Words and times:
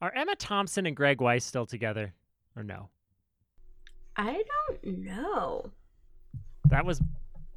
Are 0.00 0.12
Emma 0.14 0.36
Thompson 0.36 0.86
and 0.86 0.94
Greg 0.94 1.20
Wise 1.20 1.44
still 1.44 1.64
together, 1.66 2.12
or 2.54 2.62
no? 2.62 2.90
I 4.16 4.42
don't 4.70 4.98
know. 5.04 5.70
That 6.68 6.84
was 6.84 7.00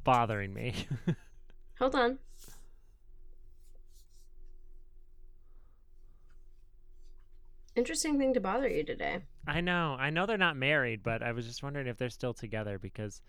bothering 0.04 0.54
me. 0.54 0.74
Hold 1.78 1.94
on. 1.94 2.18
Interesting 7.76 8.18
thing 8.18 8.34
to 8.34 8.40
bother 8.40 8.68
you 8.68 8.84
today. 8.84 9.20
I 9.46 9.60
know. 9.60 9.96
I 9.98 10.10
know 10.10 10.26
they're 10.26 10.36
not 10.36 10.56
married, 10.56 11.02
but 11.02 11.22
I 11.22 11.32
was 11.32 11.46
just 11.46 11.62
wondering 11.62 11.86
if 11.86 11.96
they're 11.96 12.10
still 12.10 12.34
together 12.34 12.78
because 12.78 13.22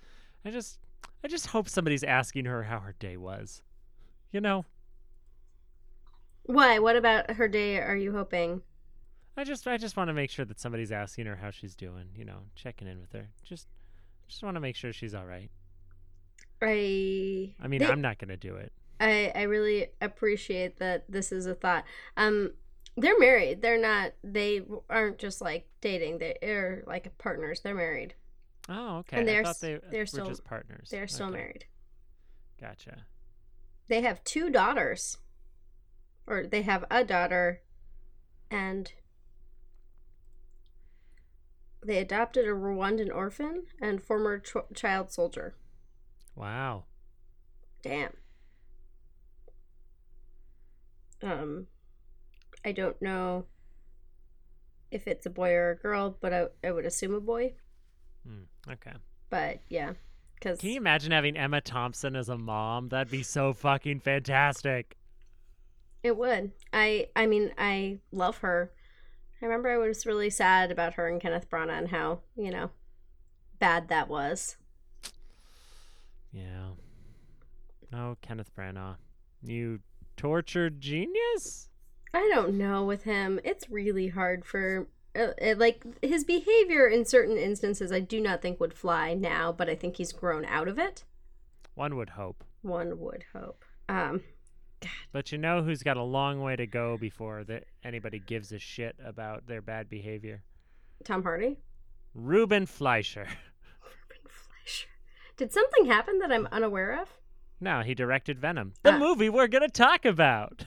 I 0.43 0.51
just 0.51 0.79
I 1.23 1.27
just 1.27 1.47
hope 1.47 1.69
somebody's 1.69 2.03
asking 2.03 2.45
her 2.45 2.63
how 2.63 2.79
her 2.79 2.95
day 2.99 3.17
was. 3.17 3.61
You 4.31 4.41
know? 4.41 4.65
Why? 6.43 6.79
What 6.79 6.95
about 6.95 7.31
her 7.31 7.47
day 7.47 7.77
are 7.77 7.95
you 7.95 8.13
hoping? 8.13 8.61
I 9.37 9.43
just 9.43 9.65
I 9.67 9.77
just 9.77 9.95
want 9.97 10.09
to 10.09 10.13
make 10.13 10.29
sure 10.29 10.45
that 10.45 10.59
somebody's 10.59 10.91
asking 10.91 11.25
her 11.25 11.35
how 11.37 11.51
she's 11.51 11.75
doing, 11.75 12.09
you 12.15 12.25
know, 12.25 12.39
checking 12.55 12.87
in 12.87 12.99
with 12.99 13.11
her. 13.13 13.29
Just 13.43 13.67
just 14.27 14.43
want 14.43 14.55
to 14.55 14.61
make 14.61 14.75
sure 14.75 14.91
she's 14.93 15.13
all 15.15 15.25
right. 15.25 15.49
I 16.61 17.53
I 17.61 17.67
mean, 17.67 17.79
they- 17.79 17.87
I'm 17.87 18.01
not 18.01 18.17
going 18.19 18.29
to 18.29 18.37
do 18.37 18.55
it. 18.55 18.71
I 18.99 19.31
I 19.33 19.43
really 19.43 19.87
appreciate 19.99 20.77
that 20.77 21.05
this 21.09 21.31
is 21.31 21.45
a 21.47 21.55
thought. 21.55 21.85
Um 22.17 22.51
they're 22.97 23.17
married. 23.17 23.61
They're 23.61 23.79
not 23.81 24.11
they 24.23 24.61
aren't 24.89 25.17
just 25.17 25.41
like 25.41 25.67
dating. 25.79 26.19
They're 26.19 26.83
like 26.85 27.17
partners. 27.17 27.61
They're 27.61 27.73
married. 27.73 28.13
Oh, 28.69 28.97
okay. 28.97 29.19
And 29.19 29.27
they're 29.27 29.43
thought 29.43 29.59
they 29.59 29.79
they're 29.89 30.01
were 30.01 30.05
still- 30.05 30.27
just 30.27 30.43
partners. 30.43 30.89
They're 30.91 31.07
still 31.07 31.27
Okay. 31.27 31.37
married. 31.37 31.65
Gotcha. 32.59 33.05
They 33.87 34.01
have 34.01 34.23
two 34.23 34.49
daughters. 34.49 35.17
Or 36.27 36.45
they 36.45 36.61
have 36.61 36.85
a 36.91 37.03
daughter 37.03 37.61
and 38.51 38.91
they 41.85 41.97
adopted 41.97 42.45
a 42.45 42.49
Rwandan 42.49 43.13
orphan 43.13 43.63
and 43.81 44.03
former 44.03 44.39
ch- 44.39 44.55
child 44.75 45.11
soldier. 45.11 45.55
Wow. 46.35 46.83
Damn. 47.81 48.13
Um, 51.23 51.67
I 52.65 52.71
don't 52.71 52.99
know 53.01 53.45
if 54.91 55.07
it's 55.07 55.25
a 55.25 55.29
boy 55.29 55.51
or 55.51 55.71
a 55.71 55.75
girl, 55.75 56.17
but 56.19 56.33
I, 56.33 56.47
I 56.63 56.71
would 56.71 56.85
assume 56.85 57.13
a 57.13 57.19
boy. 57.19 57.53
Hmm, 58.27 58.43
okay. 58.71 58.93
But 59.29 59.61
yeah, 59.69 59.93
because 60.35 60.59
Can 60.59 60.69
you 60.69 60.77
imagine 60.77 61.11
having 61.11 61.37
Emma 61.37 61.61
Thompson 61.61 62.15
as 62.15 62.29
a 62.29 62.37
mom? 62.37 62.89
That'd 62.89 63.11
be 63.11 63.23
so 63.23 63.53
fucking 63.53 63.99
fantastic. 64.01 64.97
it 66.03 66.17
would. 66.17 66.51
I 66.73 67.07
I 67.15 67.27
mean 67.27 67.51
I 67.57 67.99
love 68.11 68.37
her. 68.39 68.71
I 69.41 69.45
remember 69.45 69.69
I 69.69 69.77
was 69.77 70.05
really 70.05 70.29
sad 70.29 70.71
about 70.71 70.93
her 70.95 71.07
and 71.07 71.19
Kenneth 71.19 71.49
Branagh 71.49 71.77
and 71.77 71.89
how 71.89 72.19
you 72.35 72.51
know 72.51 72.69
bad 73.59 73.87
that 73.87 74.07
was. 74.07 74.57
Yeah. 76.31 76.71
Oh, 77.93 78.17
Kenneth 78.21 78.51
Branagh. 78.55 78.97
You 79.43 79.79
tortured 80.15 80.79
genius? 80.79 81.69
I 82.13 82.29
don't 82.33 82.57
know 82.57 82.85
with 82.85 83.03
him. 83.03 83.39
It's 83.43 83.69
really 83.69 84.09
hard 84.09 84.45
for 84.45 84.87
uh, 85.15 85.29
it, 85.37 85.57
like 85.57 85.83
his 86.01 86.23
behavior 86.23 86.87
in 86.87 87.05
certain 87.05 87.37
instances. 87.37 87.91
I 87.91 87.99
do 87.99 88.21
not 88.21 88.41
think 88.41 88.59
would 88.59 88.73
fly 88.73 89.13
now, 89.13 89.51
but 89.51 89.69
I 89.69 89.75
think 89.75 89.97
he's 89.97 90.11
grown 90.11 90.45
out 90.45 90.67
of 90.67 90.77
it. 90.77 91.03
One 91.73 91.95
would 91.95 92.11
hope. 92.11 92.43
One 92.61 92.99
would 92.99 93.25
hope. 93.33 93.65
Um, 93.89 94.21
But 95.11 95.31
you 95.31 95.37
know 95.37 95.61
who's 95.63 95.83
got 95.83 95.97
a 95.97 96.03
long 96.03 96.41
way 96.41 96.55
to 96.55 96.65
go 96.67 96.97
before 96.97 97.43
that 97.45 97.65
anybody 97.83 98.19
gives 98.19 98.51
a 98.51 98.59
shit 98.59 98.95
about 99.03 99.47
their 99.47 99.61
bad 99.61 99.89
behavior? 99.89 100.43
Tom 101.03 101.23
Hardy. 101.23 101.57
Ruben 102.13 102.65
Fleischer. 102.65 103.25
Ruben 103.83 104.27
Fleischer. 104.29 104.87
Did 105.37 105.51
something 105.51 105.85
happen 105.85 106.19
that 106.19 106.31
I'm 106.31 106.47
unaware 106.51 107.01
of? 107.01 107.09
No, 107.59 107.81
he 107.81 107.93
directed 107.93 108.39
Venom. 108.39 108.73
The 108.83 108.93
Ah. 108.93 108.97
movie 108.97 109.29
we're 109.29 109.47
going 109.47 109.61
to 109.61 109.69
talk 109.69 110.05
about. 110.05 110.65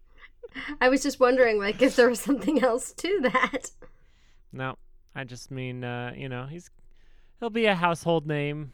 I 0.80 0.88
was 0.88 1.02
just 1.02 1.18
wondering, 1.20 1.58
like, 1.58 1.82
if 1.82 1.96
there 1.96 2.08
was 2.08 2.20
something 2.20 2.62
else 2.62 2.92
to 2.92 3.20
that. 3.22 3.70
no, 4.52 4.76
I 5.14 5.24
just 5.24 5.50
mean, 5.50 5.82
uh, 5.84 6.12
you 6.16 6.28
know, 6.28 6.46
he's 6.46 6.70
he'll 7.40 7.50
be 7.50 7.66
a 7.66 7.74
household 7.74 8.26
name 8.26 8.72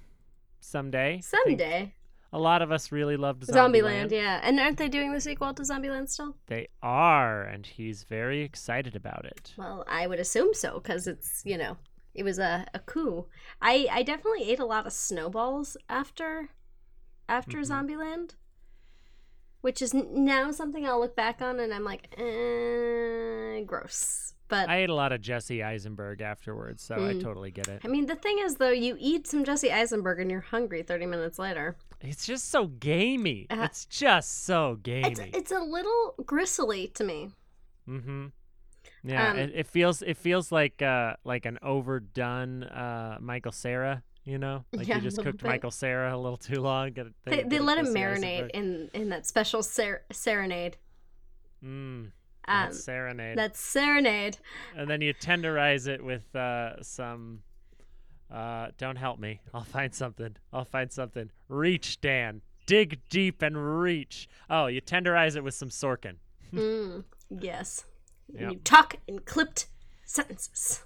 someday. 0.61 1.21
Someday. 1.23 1.95
A 2.33 2.39
lot 2.39 2.63
of 2.63 2.71
us 2.71 2.93
really 2.93 3.17
loved 3.17 3.43
Zombieland, 3.47 3.73
Zombieland. 4.07 4.11
yeah. 4.13 4.41
And 4.43 4.61
aren't 4.61 4.79
they 4.79 4.89
doing 4.89 5.13
the 5.13 5.21
sequel 5.21 5.53
to 5.55 5.63
Zombieland 5.63 6.09
still? 6.11 6.37
They 6.47 6.69
are, 6.83 7.43
and 7.43 7.67
he's 7.67 8.05
very 8.05 8.43
excited 8.43 8.95
about 8.95 9.25
it. 9.25 9.53
Well, 9.57 9.85
I 9.89 10.07
would 10.07 10.21
assume 10.21 10.55
so, 10.55 10.75
because 10.79 11.07
it's, 11.09 11.43
you 11.45 11.59
know, 11.59 11.77
it 12.15 12.23
was 12.23 12.39
a, 12.39 12.67
a 12.73 12.79
coup. 12.79 13.27
I, 13.61 13.89
I 13.91 14.03
definitely 14.05 14.49
ate 14.49 14.61
a 14.61 14.65
lot 14.65 14.87
of 14.87 14.93
snowballs 14.93 15.77
after 15.89 16.51
after 17.29 17.59
Mhm. 17.59 17.67
Zombieland. 17.67 18.35
Which 19.61 19.83
is 19.83 19.93
now 19.93 20.51
something 20.53 20.87
I'll 20.87 20.99
look 21.01 21.15
back 21.15 21.43
on 21.43 21.61
and 21.61 21.73
I'm 21.75 21.85
like, 21.85 22.15
eh, 22.19 23.61
gross. 23.65 24.35
But 24.51 24.69
I 24.69 24.79
ate 24.83 24.91
a 24.91 24.95
lot 24.95 25.13
of 25.13 25.21
Jesse 25.21 25.63
Eisenberg 25.63 26.21
afterwards, 26.21 26.83
so 26.83 26.97
I 26.97 27.15
Mm. 27.15 27.23
totally 27.23 27.51
get 27.51 27.69
it. 27.69 27.81
I 27.85 27.89
mean, 27.89 28.07
the 28.07 28.17
thing 28.17 28.39
is, 28.41 28.57
though, 28.57 28.71
you 28.71 28.97
eat 28.99 29.27
some 29.27 29.45
Jesse 29.45 29.71
Eisenberg 29.73 30.21
and 30.21 30.31
you're 30.31 30.41
hungry 30.41 30.83
30 30.83 31.07
minutes 31.07 31.39
later. 31.39 31.77
It's 32.01 32.27
just 32.27 32.49
so 32.51 32.67
gamey. 32.67 33.47
Uh, 33.49 33.63
it's 33.63 33.87
just 33.87 34.45
so 34.45 34.73
It's, 34.73 34.83
gamey. 34.83 35.31
it's 35.33 35.53
a 35.53 35.61
little 35.61 36.15
gristly 36.27 36.89
to 36.89 37.05
me. 37.05 37.31
mm-hmm. 37.89 38.27
Yeah, 39.03 39.31
Um, 39.31 39.39
it, 39.39 39.53
it 39.55 39.67
feels 39.67 40.03
it 40.03 40.17
feels 40.19 40.53
like 40.53 40.83
uh 40.83 41.17
like 41.25 41.47
an 41.47 41.59
overdone 41.63 42.65
uh 42.65 43.17
Michael 43.21 43.53
Cera. 43.53 44.03
You 44.25 44.37
know, 44.39 44.65
like 44.73 44.87
Yeah, 44.87 44.97
you 44.97 45.01
just 45.03 45.17
cooked 45.23 45.43
bit. 45.43 45.49
Michael 45.49 45.71
Cera 45.71 46.15
a 46.15 46.19
little 46.19 46.37
too 46.37 46.61
long. 46.61 46.89
It- 46.89 47.15
They, 47.25 47.43
they 47.45 47.59
let 47.61 47.79
him 47.79 47.87
marinate 47.87 48.51
Eisenberg. 48.51 48.51
in, 48.55 48.91
in 48.93 49.09
that 49.09 49.27
special 49.27 49.63
ser- 49.63 50.03
serenade. 50.13 50.77
Mm, 51.65 52.11
Um, 52.49 52.65
that's 52.65 52.85
serenade. 52.85 53.39
that's 53.39 53.61
serenade. 53.61 54.39
and 54.77 54.89
then 54.89 55.01
you 55.01 55.15
tenderize 55.15 55.87
it 55.87 56.03
with 56.05 56.35
uh, 56.35 56.83
some. 56.83 57.41
Uh, 58.33 58.69
don't 58.79 58.97
help 58.97 59.19
me. 59.19 59.41
I'll 59.53 59.65
find 59.65 59.95
something. 59.95 60.37
I'll 60.53 60.65
find 60.65 60.91
something. 60.93 61.31
Reach, 61.49 62.01
Dan. 62.01 62.43
Dig 62.67 63.01
deep 63.09 63.43
and 63.43 63.81
reach. 63.81 64.29
Oh, 64.49 64.67
you 64.67 64.81
tenderize 64.81 65.37
it 65.37 65.43
with 65.43 65.55
some 65.55 65.69
Sorkin. 65.71 66.15
Mm, 66.55 67.05
yes. 67.29 67.85
Yep. 68.33 68.53
You 68.53 68.59
talk 68.59 68.97
in 69.09 69.21
clipped 69.21 69.67
sentences. 70.05 70.85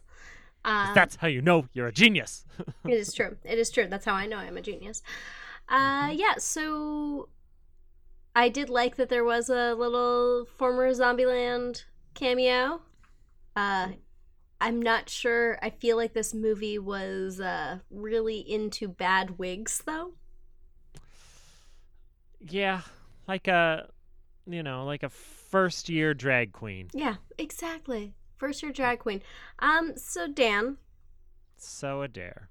Um, 0.65 0.93
That's 0.95 1.17
how 1.17 1.29
you 1.29 1.43
know 1.43 1.69
you're 1.75 1.89
a 1.89 1.93
genius. 1.93 2.47
it 2.87 2.95
is 2.95 3.13
true. 3.13 3.37
It 3.45 3.59
is 3.59 3.71
true. 3.71 3.87
That's 3.87 4.05
how 4.07 4.15
I 4.15 4.27
know 4.27 4.39
I'm 4.39 4.57
a 4.57 4.63
genius. 4.63 5.03
Uh, 5.69 6.11
yeah. 6.15 6.35
So 6.39 7.29
I 8.35 8.49
did 8.49 8.69
like 8.69 8.97
that 8.97 9.09
there 9.09 9.25
was 9.25 9.49
a 9.49 9.75
little 9.75 10.47
former 10.57 10.91
Zombieland 10.93 11.85
cameo. 12.15 12.81
Uh, 13.55 13.89
I'm 14.61 14.81
not 14.83 15.09
sure. 15.09 15.59
I 15.63 15.71
feel 15.71 15.97
like 15.97 16.15
this 16.15 16.35
movie 16.35 16.79
was 16.79 17.41
uh, 17.41 17.79
really 17.91 18.39
into 18.39 18.89
bad 18.89 19.39
wigs, 19.39 19.83
though. 19.87 20.13
yeah, 22.41 22.83
like 23.29 23.49
a, 23.49 23.89
you 24.47 24.63
know, 24.63 24.85
like 24.85 25.03
a 25.03 25.09
first 25.09 25.89
year 25.89 26.15
drag 26.15 26.53
queen. 26.53 26.89
Yeah, 26.93 27.17
exactly. 27.39 28.15
First 28.37 28.63
year 28.63 28.73
drag 28.73 28.99
queen. 28.99 29.23
Um, 29.61 29.97
so 29.97 30.27
Dan, 30.27 30.79
So 31.57 32.03
a 32.03 32.09
dare. 32.09 32.51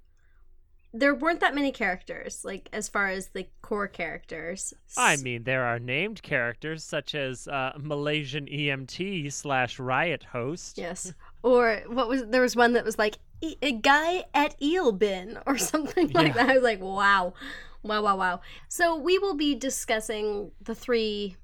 There 0.96 1.12
weren't 1.14 1.40
that 1.40 1.56
many 1.56 1.72
characters, 1.72 2.44
like 2.44 2.68
as 2.72 2.88
far 2.88 3.08
as 3.08 3.28
the 3.30 3.48
core 3.62 3.88
characters. 3.88 4.72
I 4.96 5.16
mean, 5.16 5.42
there 5.42 5.64
are 5.64 5.80
named 5.80 6.22
characters 6.22 6.84
such 6.84 7.16
as 7.16 7.48
uh, 7.48 7.72
Malaysian 7.76 8.46
EMT 8.46 9.32
slash 9.32 9.80
riot 9.80 10.22
host. 10.32 10.78
Yes. 10.78 11.12
Or 11.42 11.82
what 11.88 12.08
was 12.08 12.26
there 12.26 12.40
was 12.42 12.54
one 12.54 12.74
that 12.74 12.84
was 12.84 12.96
like 12.96 13.16
"E- 13.42 13.56
a 13.60 13.72
guy 13.72 14.24
at 14.32 14.54
eel 14.62 14.92
bin 14.92 15.36
or 15.46 15.58
something 15.58 16.10
like 16.14 16.28
Yeah. 16.28 16.32
that. 16.34 16.50
I 16.50 16.54
was 16.54 16.62
like, 16.62 16.80
wow, 16.80 17.34
wow, 17.82 18.00
wow, 18.02 18.16
wow. 18.16 18.40
So 18.68 18.96
we 18.96 19.18
will 19.18 19.34
be 19.34 19.56
discussing 19.56 20.52
the 20.62 20.76
three 20.76 21.36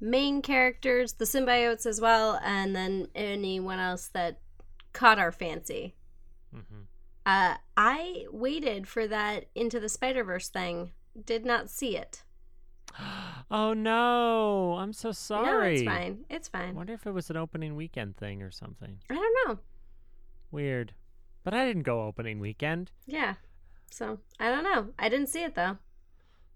main 0.00 0.42
characters, 0.42 1.14
the 1.14 1.24
symbiotes 1.24 1.86
as 1.86 1.98
well, 2.00 2.38
and 2.44 2.76
then 2.76 3.08
anyone 3.14 3.78
else 3.78 4.08
that 4.08 4.38
caught 4.92 5.18
our 5.18 5.32
fancy. 5.32 5.94
hmm 6.52 6.82
Uh, 7.28 7.56
I 7.76 8.24
waited 8.32 8.88
for 8.88 9.06
that 9.06 9.46
into 9.54 9.78
the 9.78 9.88
Spider 9.90 10.24
Verse 10.24 10.48
thing. 10.48 10.92
Did 11.26 11.44
not 11.44 11.68
see 11.68 11.96
it. 11.96 12.22
Oh 13.50 13.72
no! 13.72 14.74
I'm 14.78 14.92
so 14.92 15.10
sorry. 15.10 15.46
No, 15.46 15.60
it's 15.62 15.82
fine. 15.82 16.24
It's 16.28 16.48
fine. 16.48 16.68
I 16.70 16.72
wonder 16.72 16.92
if 16.92 17.06
it 17.06 17.12
was 17.12 17.30
an 17.30 17.36
opening 17.38 17.76
weekend 17.76 18.18
thing 18.18 18.42
or 18.42 18.50
something. 18.50 18.98
I 19.08 19.14
don't 19.14 19.48
know. 19.48 19.58
Weird. 20.50 20.92
But 21.44 21.54
I 21.54 21.66
didn't 21.66 21.84
go 21.84 22.02
opening 22.04 22.40
weekend. 22.40 22.90
Yeah. 23.06 23.34
So 23.90 24.18
I 24.38 24.50
don't 24.50 24.64
know. 24.64 24.88
I 24.98 25.08
didn't 25.08 25.28
see 25.28 25.44
it 25.44 25.54
though. 25.54 25.78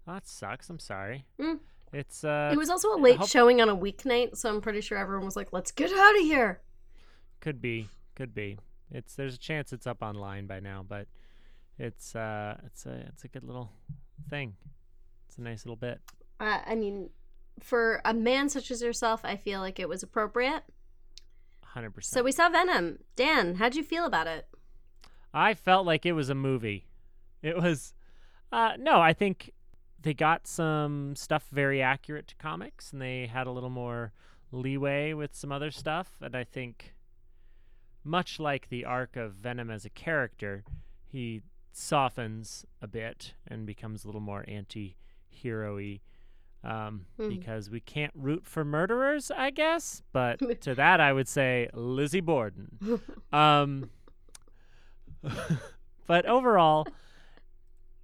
That 0.05 0.27
sucks. 0.27 0.69
I'm 0.69 0.77
sorry. 0.77 1.25
Mm. 1.39 1.59
It's 1.93 2.23
uh 2.23 2.51
It 2.53 2.57
was 2.57 2.69
also 2.69 2.93
a 2.93 2.99
late 2.99 3.17
hope- 3.17 3.29
showing 3.29 3.59
on 3.59 3.69
a 3.69 3.75
weeknight, 3.75 4.37
so 4.37 4.49
I'm 4.49 4.61
pretty 4.61 4.81
sure 4.81 4.97
everyone 4.99 5.25
was 5.25 5.35
like, 5.35 5.51
"Let's 5.53 5.71
get 5.71 5.91
out 5.91 6.15
of 6.15 6.21
here." 6.23 6.61
could 7.39 7.59
be, 7.61 7.89
could 8.15 8.33
be. 8.35 8.59
It's 8.93 9.15
there's 9.15 9.35
a 9.35 9.39
chance 9.39 9.73
it's 9.73 9.87
up 9.87 10.01
online 10.01 10.45
by 10.45 10.59
now, 10.59 10.85
but 10.87 11.07
it's 11.77 12.15
uh 12.15 12.57
it's 12.65 12.85
a 12.85 12.93
it's 13.09 13.23
a 13.23 13.27
good 13.27 13.43
little 13.43 13.71
thing. 14.29 14.55
It's 15.27 15.37
a 15.37 15.41
nice 15.41 15.65
little 15.65 15.75
bit. 15.75 15.99
Uh, 16.39 16.59
I 16.65 16.75
mean, 16.75 17.09
for 17.59 18.01
a 18.05 18.13
man 18.13 18.49
such 18.49 18.69
as 18.69 18.81
yourself, 18.81 19.21
I 19.23 19.35
feel 19.35 19.59
like 19.59 19.79
it 19.79 19.89
was 19.89 20.03
appropriate. 20.03 20.63
Hundred 21.63 21.91
percent. 21.91 22.13
So 22.13 22.23
we 22.23 22.31
saw 22.31 22.49
Venom. 22.49 22.99
Dan, 23.15 23.55
how'd 23.55 23.75
you 23.75 23.83
feel 23.83 24.05
about 24.05 24.27
it? 24.27 24.47
I 25.33 25.55
felt 25.55 25.87
like 25.87 26.05
it 26.05 26.13
was 26.13 26.29
a 26.29 26.35
movie. 26.35 26.87
It 27.41 27.57
was 27.57 27.93
uh 28.51 28.73
no, 28.77 29.01
I 29.01 29.13
think 29.13 29.51
they 29.99 30.13
got 30.13 30.45
some 30.45 31.15
stuff 31.15 31.47
very 31.51 31.81
accurate 31.81 32.27
to 32.27 32.35
comics 32.35 32.91
and 32.91 33.01
they 33.01 33.25
had 33.25 33.47
a 33.47 33.51
little 33.51 33.69
more 33.69 34.11
leeway 34.51 35.13
with 35.13 35.33
some 35.33 35.51
other 35.51 35.71
stuff 35.71 36.09
and 36.21 36.35
I 36.35 36.43
think 36.43 36.93
much 38.03 38.39
like 38.39 38.69
the 38.69 38.85
arc 38.85 39.15
of 39.15 39.33
Venom 39.33 39.69
as 39.69 39.85
a 39.85 39.89
character, 39.89 40.63
he 41.05 41.41
softens 41.71 42.65
a 42.81 42.87
bit 42.87 43.33
and 43.47 43.65
becomes 43.65 44.03
a 44.03 44.07
little 44.07 44.21
more 44.21 44.45
anti-hero-y 44.47 45.99
um, 46.63 47.05
Hmm. 47.17 47.29
because 47.29 47.69
we 47.69 47.79
can't 47.81 48.13
root 48.15 48.45
for 48.45 48.63
murderers, 48.63 49.31
I 49.31 49.49
guess. 49.49 50.01
But 50.13 50.39
to 50.61 50.75
that, 50.75 51.01
I 51.01 51.11
would 51.13 51.27
say 51.27 51.69
Lizzie 51.73 52.21
Borden. 52.21 52.77
Um, 53.33 53.89
but 56.07 56.25
overall, 56.25 56.87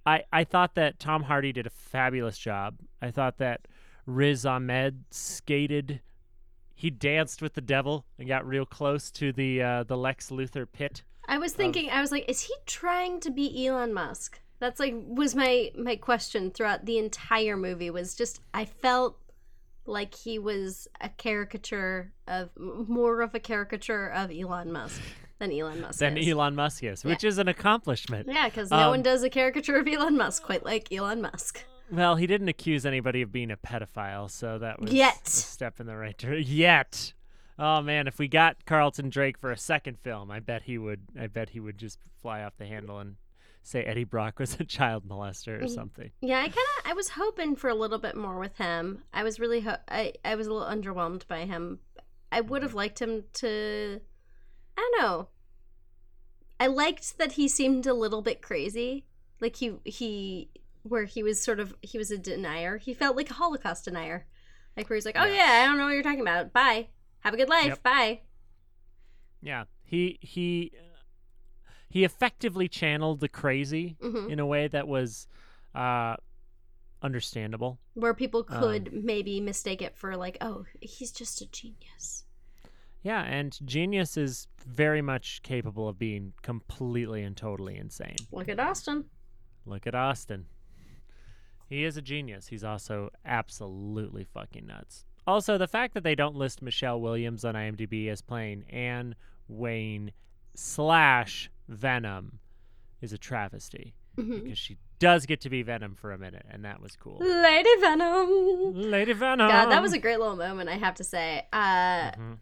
I 0.06 0.24
I 0.32 0.44
thought 0.44 0.74
that 0.74 0.98
Tom 0.98 1.22
Hardy 1.24 1.52
did 1.52 1.66
a 1.66 1.70
fabulous 1.70 2.38
job. 2.38 2.76
I 3.00 3.10
thought 3.10 3.38
that 3.38 3.68
Riz 4.06 4.44
Ahmed 4.46 5.04
skated. 5.10 6.00
He 6.80 6.88
danced 6.88 7.42
with 7.42 7.52
the 7.52 7.60
devil 7.60 8.06
and 8.18 8.26
got 8.26 8.46
real 8.46 8.64
close 8.64 9.10
to 9.10 9.34
the 9.34 9.62
uh, 9.62 9.82
the 9.82 9.98
Lex 9.98 10.30
Luthor 10.30 10.66
pit. 10.70 11.02
I 11.28 11.36
was 11.36 11.52
thinking, 11.52 11.90
I 11.90 12.00
was 12.00 12.10
like, 12.10 12.24
is 12.26 12.40
he 12.40 12.54
trying 12.64 13.20
to 13.20 13.30
be 13.30 13.66
Elon 13.66 13.92
Musk? 13.92 14.40
That's 14.60 14.80
like 14.80 14.94
was 14.96 15.34
my 15.34 15.72
my 15.76 15.96
question 15.96 16.50
throughout 16.50 16.86
the 16.86 16.96
entire 16.96 17.58
movie. 17.58 17.90
Was 17.90 18.14
just 18.14 18.40
I 18.54 18.64
felt 18.64 19.18
like 19.84 20.14
he 20.14 20.38
was 20.38 20.88
a 21.02 21.10
caricature 21.10 22.12
of 22.26 22.48
more 22.56 23.20
of 23.20 23.34
a 23.34 23.40
caricature 23.40 24.06
of 24.06 24.30
Elon 24.30 24.72
Musk 24.72 25.02
than 25.38 25.52
Elon 25.52 25.82
Musk. 25.82 25.98
Than 25.98 26.16
is. 26.16 26.28
Elon 26.28 26.54
Musk 26.54 26.82
is, 26.82 27.04
which 27.04 27.24
is 27.24 27.36
an 27.36 27.48
accomplishment. 27.48 28.26
Yeah, 28.26 28.48
because 28.48 28.70
no 28.70 28.78
Um, 28.78 28.90
one 28.90 29.02
does 29.02 29.22
a 29.22 29.28
caricature 29.28 29.76
of 29.76 29.86
Elon 29.86 30.16
Musk 30.16 30.44
quite 30.44 30.64
like 30.64 30.90
Elon 30.90 31.20
Musk. 31.20 31.62
Well, 31.90 32.16
he 32.16 32.26
didn't 32.26 32.48
accuse 32.48 32.86
anybody 32.86 33.22
of 33.22 33.32
being 33.32 33.50
a 33.50 33.56
pedophile, 33.56 34.30
so 34.30 34.58
that 34.58 34.80
was 34.80 34.92
Yet. 34.92 35.22
a 35.26 35.30
step 35.30 35.80
in 35.80 35.86
the 35.86 35.96
right 35.96 36.16
direction. 36.16 36.52
Yet. 36.56 37.12
Oh 37.58 37.82
man, 37.82 38.06
if 38.06 38.18
we 38.18 38.26
got 38.28 38.64
Carlton 38.64 39.10
Drake 39.10 39.36
for 39.38 39.50
a 39.50 39.56
second 39.56 39.98
film, 39.98 40.30
I 40.30 40.40
bet 40.40 40.62
he 40.62 40.78
would. 40.78 41.02
I 41.18 41.26
bet 41.26 41.50
he 41.50 41.60
would 41.60 41.76
just 41.78 41.98
fly 42.22 42.42
off 42.42 42.56
the 42.56 42.64
handle 42.66 42.98
and 42.98 43.16
say 43.62 43.82
Eddie 43.84 44.04
Brock 44.04 44.38
was 44.38 44.58
a 44.58 44.64
child 44.64 45.06
molester 45.06 45.60
or 45.60 45.64
Mhm. 45.64 45.70
something. 45.74 46.10
Yeah, 46.22 46.38
I 46.38 46.44
kind 46.48 46.54
of 46.78 46.86
I 46.90 46.94
was 46.94 47.10
hoping 47.10 47.56
for 47.56 47.68
a 47.68 47.74
little 47.74 47.98
bit 47.98 48.16
more 48.16 48.38
with 48.38 48.56
him. 48.56 49.02
I 49.12 49.22
was 49.22 49.38
really 49.38 49.60
ho- 49.60 49.76
I 49.88 50.14
I 50.24 50.34
was 50.36 50.46
a 50.46 50.52
little 50.54 50.66
underwhelmed 50.66 51.26
by 51.28 51.44
him. 51.44 51.80
I 52.32 52.40
would 52.40 52.62
have 52.62 52.72
liked 52.74 53.00
him 53.02 53.24
to 53.34 54.00
I 54.78 54.80
don't 54.80 55.02
know. 55.02 55.28
I 56.58 56.66
liked 56.68 57.18
that 57.18 57.32
he 57.32 57.48
seemed 57.48 57.86
a 57.86 57.92
little 57.94 58.22
bit 58.22 58.40
crazy. 58.40 59.04
Like 59.40 59.56
he 59.56 59.76
he 59.84 60.48
where 60.82 61.04
he 61.04 61.22
was 61.22 61.42
sort 61.42 61.60
of 61.60 61.74
he 61.82 61.98
was 61.98 62.10
a 62.10 62.18
denier. 62.18 62.78
He 62.78 62.94
felt 62.94 63.16
like 63.16 63.30
a 63.30 63.34
Holocaust 63.34 63.84
denier. 63.84 64.26
Like 64.76 64.88
where 64.88 64.96
he's 64.96 65.06
like, 65.06 65.16
"Oh 65.18 65.24
Yes. 65.24 65.36
yeah, 65.36 65.62
I 65.62 65.66
don't 65.66 65.78
know 65.78 65.84
what 65.86 65.92
you're 65.94 66.02
talking 66.02 66.20
about. 66.20 66.52
Bye. 66.52 66.88
Have 67.20 67.34
a 67.34 67.36
good 67.36 67.48
life. 67.48 67.66
Yep. 67.68 67.82
Bye." 67.82 68.20
Yeah, 69.42 69.64
he 69.84 70.18
he 70.20 70.72
he 71.88 72.04
effectively 72.04 72.68
channeled 72.68 73.20
the 73.20 73.28
crazy 73.28 73.96
hmm 74.00 74.30
in 74.30 74.38
a 74.38 74.46
way 74.46 74.68
that 74.68 74.86
was 74.86 75.26
uh, 75.74 76.16
understandable. 77.02 77.78
Where 77.94 78.14
people 78.14 78.44
Um, 78.48 78.60
could 78.60 78.92
maybe 79.04 79.40
mistake 79.40 79.80
it 79.82 79.96
for 79.96 80.16
like, 80.16 80.36
"Oh, 80.40 80.66
he's 80.80 81.12
just 81.12 81.40
a 81.40 81.46
genius." 81.50 82.24
Yeah, 83.02 83.22
and 83.22 83.58
genius 83.64 84.16
is 84.16 84.46
very 84.66 85.00
much 85.00 85.42
capable 85.42 85.88
of 85.88 85.98
being 85.98 86.34
completely 86.42 87.22
and 87.22 87.36
totally 87.36 87.76
insane. 87.76 88.16
Look 88.30 88.48
at 88.48 88.60
Austin. 88.60 89.06
Look 89.64 89.86
at 89.86 89.94
Austin. 89.94 90.46
He 91.70 91.84
is 91.84 91.96
a 91.96 92.02
genius. 92.02 92.48
He's 92.48 92.64
also 92.64 93.10
absolutely 93.24 94.24
fucking 94.24 94.66
nuts. 94.66 95.04
Also, 95.26 95.56
the 95.56 95.68
fact 95.68 95.94
that 95.94 96.02
they 96.02 96.14
don't 96.16 96.34
list 96.34 96.60
Michelle 96.60 97.00
Williams 97.00 97.44
on 97.44 97.54
IMDb 97.54 98.08
as 98.08 98.20
playing 98.20 98.64
Anne 98.68 99.14
Weying 99.48 100.10
slash 100.54 101.48
Venom 101.68 102.40
is 103.00 103.12
a 103.12 103.18
travesty 103.18 103.94
Mhm. 104.16 104.42
because 104.42 104.58
she 104.58 104.78
does 104.98 105.24
get 105.26 105.40
to 105.42 105.48
be 105.48 105.62
Venom 105.62 105.94
for 105.94 106.12
a 106.12 106.18
minute, 106.18 106.44
and 106.50 106.64
that 106.64 106.80
was 106.82 106.96
cool. 106.96 107.18
Lady 107.20 107.70
Venom. 107.80 108.74
Lady 108.74 109.12
Venom. 109.12 109.48
God, 109.48 109.70
that 109.70 109.80
was 109.80 109.92
a 109.92 109.98
great 109.98 110.18
little 110.18 110.36
moment, 110.36 110.68
I 110.68 110.74
have 110.76 110.96
to 110.96 111.04
say. 111.04 111.46
Uh, 111.52 112.10
Mhm. 112.10 112.38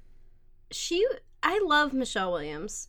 she, 0.70 1.06
I 1.42 1.60
love 1.64 1.92
Michelle 1.92 2.32
Williams. 2.32 2.88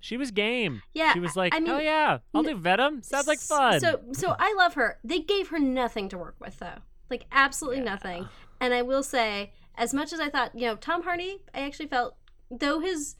She 0.00 0.16
was 0.16 0.30
game. 0.30 0.82
Yeah, 0.94 1.12
She 1.12 1.20
was 1.20 1.34
like, 1.36 1.54
I 1.54 1.60
mean, 1.60 1.70
"Oh 1.70 1.78
yeah, 1.78 2.18
I'll 2.34 2.42
do 2.42 2.54
Venom. 2.56 3.02
Sounds 3.02 3.26
like 3.26 3.40
fun." 3.40 3.80
So, 3.80 4.00
so 4.12 4.36
I 4.38 4.54
love 4.56 4.74
her. 4.74 4.98
They 5.02 5.18
gave 5.20 5.48
her 5.48 5.58
nothing 5.58 6.08
to 6.10 6.18
work 6.18 6.36
with, 6.40 6.58
though, 6.58 6.78
like 7.10 7.24
absolutely 7.32 7.78
Yeah. 7.78 7.84
nothing. 7.90 8.28
And 8.60 8.72
I 8.74 8.82
will 8.82 9.02
say, 9.02 9.52
as 9.76 9.92
much 9.94 10.12
as 10.12 10.20
I 10.20 10.28
thought, 10.30 10.54
you 10.54 10.66
know, 10.66 10.76
Tom 10.76 11.02
Hardy, 11.02 11.38
I 11.54 11.60
actually 11.62 11.88
felt, 11.88 12.16
though 12.50 12.80
his 12.80 13.16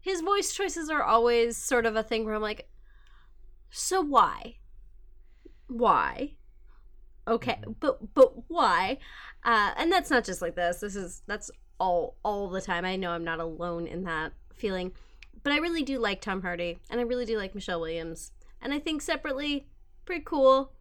his 0.00 0.20
voice 0.20 0.52
choices 0.54 0.88
are 0.90 1.02
always 1.02 1.56
sort 1.56 1.84
of 1.86 1.96
a 1.96 2.02
thing 2.02 2.24
where 2.24 2.34
I'm 2.34 2.42
like, 2.42 2.68
so 3.70 4.00
why, 4.00 4.56
why? 5.68 6.32
Okay, 7.28 7.58
but 7.80 8.14
but 8.14 8.48
why? 8.48 8.98
Uh, 9.44 9.72
and 9.76 9.90
that's 9.92 10.10
not 10.10 10.24
just 10.24 10.42
like 10.42 10.54
this. 10.56 10.80
This 10.80 10.96
is 10.96 11.22
that's 11.26 11.50
all 11.78 12.16
all 12.24 12.48
the 12.48 12.60
time. 12.60 12.84
I 12.84 12.96
know 12.96 13.10
I'm 13.12 13.24
not 13.24 13.40
alone 13.40 13.86
in 13.86 14.04
that 14.04 14.32
feeling, 14.54 14.92
but 15.42 15.52
I 15.52 15.58
really 15.58 15.82
do 15.82 15.98
like 15.98 16.20
Tom 16.20 16.42
Hardy, 16.42 16.78
and 16.90 17.00
I 17.00 17.04
really 17.04 17.26
do 17.26 17.36
like 17.38 17.54
Michelle 17.54 17.80
Williams, 17.80 18.32
and 18.60 18.72
I 18.72 18.78
think 18.78 19.02
separately, 19.02 19.68
pretty 20.04 20.22
cool. 20.24 20.72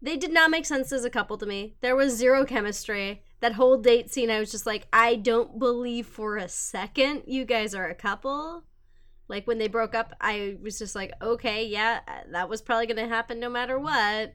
They 0.00 0.16
did 0.16 0.32
not 0.32 0.50
make 0.50 0.66
sense 0.66 0.90
as 0.90 1.04
a 1.04 1.10
couple 1.10 1.38
to 1.38 1.46
me. 1.46 1.76
There 1.80 1.94
was 1.94 2.16
zero 2.16 2.44
chemistry. 2.44 3.22
That 3.40 3.52
whole 3.52 3.76
date 3.76 4.12
scene, 4.12 4.30
I 4.30 4.40
was 4.40 4.50
just 4.50 4.66
like, 4.66 4.86
I 4.92 5.14
don't 5.16 5.58
believe 5.58 6.06
for 6.06 6.36
a 6.36 6.48
second 6.48 7.22
you 7.26 7.44
guys 7.44 7.74
are 7.74 7.88
a 7.88 7.94
couple. 7.94 8.64
Like 9.28 9.46
when 9.46 9.58
they 9.58 9.68
broke 9.68 9.94
up, 9.94 10.12
I 10.20 10.56
was 10.60 10.78
just 10.78 10.94
like, 10.94 11.12
okay, 11.22 11.64
yeah, 11.66 12.00
that 12.30 12.48
was 12.48 12.62
probably 12.62 12.86
gonna 12.86 13.08
happen 13.08 13.38
no 13.38 13.48
matter 13.48 13.78
what. 13.78 14.34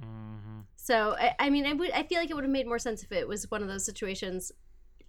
Mhm. 0.00 0.64
So 0.76 1.14
I, 1.18 1.34
I 1.38 1.50
mean, 1.50 1.66
I 1.66 1.72
would 1.72 1.90
I 1.92 2.02
feel 2.02 2.18
like 2.18 2.30
it 2.30 2.34
would 2.34 2.44
have 2.44 2.50
made 2.50 2.66
more 2.66 2.78
sense 2.78 3.02
if 3.02 3.12
it 3.12 3.28
was 3.28 3.50
one 3.50 3.62
of 3.62 3.68
those 3.68 3.84
situations. 3.84 4.52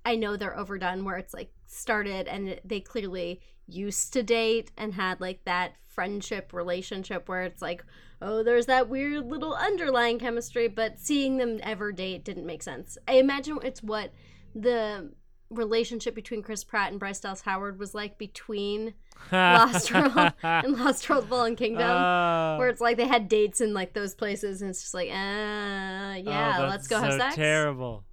I 0.05 0.15
know 0.15 0.38
they're 0.38 0.57
overdone 0.57 1.03
where 1.03 1.17
it's 1.17 1.33
like 1.33 1.51
started 1.67 2.27
and 2.27 2.59
they 2.63 2.79
clearly 2.79 3.41
used 3.67 4.13
to 4.13 4.21
date 4.24 4.71
and 4.77 4.93
had 4.93 5.19
like 5.19 5.43
that 5.45 5.74
friendship 5.88 6.53
relationship 6.53 7.27
where 7.27 7.41
it's 7.43 7.62
like, 7.62 7.83
oh, 8.21 8.43
there's 8.43 8.67
that 8.67 8.88
weird 8.88 9.25
little 9.25 9.55
underlying 9.55 10.19
chemistry, 10.19 10.67
but 10.67 11.00
seeing 11.00 11.38
them 11.38 11.59
ever 11.63 11.91
date 11.91 12.24
didn't 12.24 12.45
make 12.45 12.62
sense. 12.62 12.97
I 13.07 13.13
imagine 13.13 13.57
it's 13.63 13.81
what 13.81 14.13
the 14.53 15.12
relationship 15.50 16.15
between 16.15 16.41
Chris 16.41 16.63
Pratt 16.63 16.91
and 16.91 17.00
Bryce 17.00 17.19
Dallas 17.19 17.41
Howard 17.41 17.79
was 17.79 17.93
like 17.95 18.17
between 18.17 18.93
Lost 19.31 19.91
World 19.93 20.33
and 20.43 20.77
Lost 20.77 21.07
World 21.09 21.27
Fallen 21.29 21.55
Kingdom 21.55 21.88
Oh. 21.89 22.57
where 22.57 22.67
it's 22.67 22.81
like 22.81 22.97
they 22.97 23.07
had 23.07 23.27
dates 23.29 23.62
in 23.62 23.74
like 23.74 23.93
those 23.93 24.13
places 24.15 24.62
and 24.62 24.69
it's 24.71 24.81
just 24.81 24.93
like 24.93 25.09
uh 25.09 25.13
Oh, 25.13 26.13
yeah 26.17 26.21
that's 26.57 26.71
let's 26.71 26.88
go 26.88 27.00
have 27.00 27.13
sex 27.13 27.35
Terrible. 27.35 28.03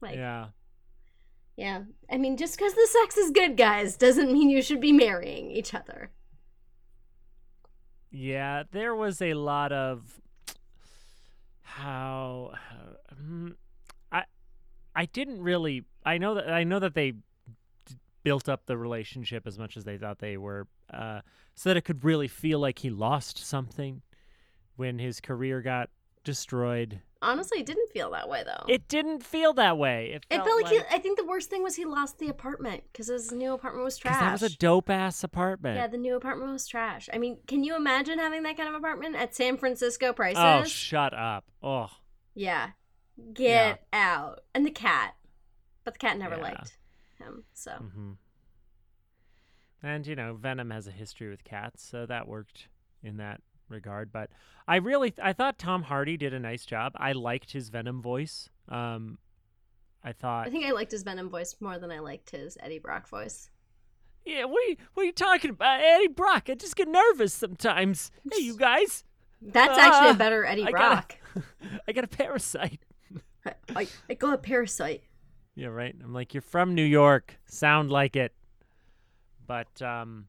like 0.00 0.16
yeah. 0.16 0.46
Yeah. 1.56 1.82
i 2.10 2.16
mean 2.16 2.36
just 2.36 2.56
because 2.56 2.74
the 2.74 2.88
sex 2.90 3.16
is 3.16 3.30
good 3.30 3.56
guys 3.56 3.96
doesn't 3.96 4.32
mean 4.32 4.50
you 4.50 4.62
should 4.62 4.80
be 4.80 4.92
marrying 4.92 5.50
each 5.50 5.74
other 5.74 6.10
Yeah, 8.10 8.62
there 8.70 8.94
was 8.94 9.20
a 9.20 9.34
lot 9.34 9.72
of 9.72 10.20
how 11.62 12.52
mm, 13.20 13.54
I 14.12 14.22
I 14.94 15.06
didn't 15.06 15.42
really 15.42 15.82
I 16.04 16.18
know 16.18 16.34
that 16.34 16.48
I 16.48 16.62
know 16.62 16.78
that 16.78 16.94
they 16.94 17.10
d- 17.10 17.18
built 18.22 18.48
up 18.48 18.66
the 18.66 18.76
relationship 18.76 19.46
as 19.48 19.58
much 19.58 19.76
as 19.76 19.82
they 19.82 19.98
thought 19.98 20.20
they 20.20 20.36
were 20.36 20.68
uh 20.92 21.22
so 21.56 21.70
that 21.70 21.76
it 21.76 21.84
could 21.84 22.04
really 22.04 22.28
feel 22.28 22.60
like 22.60 22.78
he 22.78 22.90
lost 22.90 23.38
something 23.38 24.02
when 24.76 24.98
his 25.00 25.20
career 25.20 25.60
got 25.60 25.90
destroyed. 26.22 27.00
Honestly 27.24 27.58
it 27.60 27.66
didn't 27.66 27.90
feel 27.92 28.10
that 28.10 28.28
way 28.28 28.42
though 28.44 28.64
It 28.68 28.86
didn't 28.88 29.24
feel 29.24 29.52
that 29.54 29.76
way. 29.78 30.12
It 30.14 30.26
it 30.30 30.36
felt, 30.36 30.46
felt 30.48 30.62
like, 30.62 30.72
he, 30.72 30.80
i 30.90 30.98
think 30.98 31.18
the 31.18 31.24
worst 31.24 31.50
thing 31.50 31.62
was 31.62 31.74
he 31.76 31.84
lost 31.84 32.18
the 32.18 32.28
apartment 32.28 32.84
because 32.92 33.08
his 33.08 33.32
new 33.32 33.52
apartment 33.54 33.84
was 33.84 33.96
trash 33.96 34.20
that 34.20 34.32
was 34.32 34.42
a 34.42 34.56
dope 34.58 34.90
ass 34.90 35.24
apartment. 35.24 35.76
yeah 35.76 35.86
the 35.86 35.96
new 35.96 36.14
apartment 36.16 36.52
was 36.52 36.66
trash 36.66 37.08
i 37.12 37.18
mean 37.18 37.38
can 37.46 37.64
you 37.64 37.74
imagine 37.76 38.18
having 38.18 38.42
that 38.44 38.56
kind 38.56 38.68
of 38.68 38.74
apartment 38.74 39.16
at 39.16 39.34
san 39.34 39.56
francisco 39.56 40.12
prices 40.12 40.42
oh, 40.42 40.64
shut 40.64 41.12
up. 41.14 41.44
Oh. 41.62 41.90
yeah 42.34 42.70
get 43.32 43.84
out 43.92 44.40
and 44.54 44.66
the 44.66 44.70
cat 44.70 45.14
but 45.84 45.94
the 45.94 45.98
cat 45.98 46.18
never 46.18 46.36
Yeah. 46.36 46.42
liked 46.42 46.78
him 47.18 47.44
so 47.52 47.70
hmm 47.72 48.12
And 49.82 50.06
you 50.06 50.16
know, 50.16 50.34
Venom 50.34 50.70
has 50.70 50.86
a 50.86 50.90
history 50.90 51.28
with 51.28 51.44
cats, 51.44 51.82
so 51.86 52.06
that 52.06 52.26
worked 52.26 52.68
in 53.02 53.18
that 53.18 53.40
regard. 53.74 54.10
But 54.12 54.30
I 54.66 54.76
really, 54.76 55.12
I 55.22 55.32
thought 55.34 55.58
Tom 55.58 55.82
Hardy 55.82 56.16
did 56.16 56.32
a 56.32 56.40
nice 56.40 56.64
job. 56.64 56.92
I 56.96 57.12
liked 57.12 57.52
his 57.52 57.68
Venom 57.68 58.00
voice. 58.00 58.48
Um, 58.68 59.18
I 60.02 60.12
thought. 60.12 60.46
I 60.46 60.50
think 60.50 60.64
I 60.64 60.70
liked 60.72 60.92
his 60.92 61.02
Venom 61.02 61.28
voice 61.28 61.54
more 61.60 61.78
than 61.78 61.90
I 61.90 61.98
liked 61.98 62.30
his 62.30 62.56
Eddie 62.60 62.78
Brock 62.78 63.08
voice. 63.08 63.50
Yeah, 64.24 64.44
what 64.46 64.62
are 64.64 64.70
you, 64.70 64.76
what 64.94 65.02
are 65.02 65.06
you 65.06 65.12
talking 65.12 65.50
about, 65.50 65.80
Eddie 65.82 66.08
Brock? 66.08 66.48
I 66.48 66.54
just 66.54 66.76
get 66.76 66.88
nervous 66.88 67.34
sometimes. 67.34 68.10
Hey, 68.32 68.40
you 68.42 68.56
guys. 68.56 69.04
That's 69.42 69.76
actually 69.78 70.08
Ah, 70.08 70.12
a 70.12 70.14
better 70.14 70.46
Eddie 70.46 70.64
I 70.64 70.70
Brock. 70.70 71.16
got 71.34 71.42
a, 71.44 71.46
I 71.88 71.92
got 71.92 72.04
a 72.04 72.08
parasite. 72.08 72.80
I, 73.44 73.52
I, 73.76 73.88
I 74.08 74.14
got 74.14 74.32
a 74.32 74.38
parasite. 74.38 75.02
Yeah, 75.54 75.66
right. 75.66 75.94
I'm 76.02 76.14
like, 76.14 76.32
you're 76.32 76.40
from 76.40 76.74
New 76.74 76.84
York. 76.84 77.36
Sound 77.44 77.90
like 77.90 78.16
it. 78.16 78.32
But 79.46 79.82
um 79.82 80.26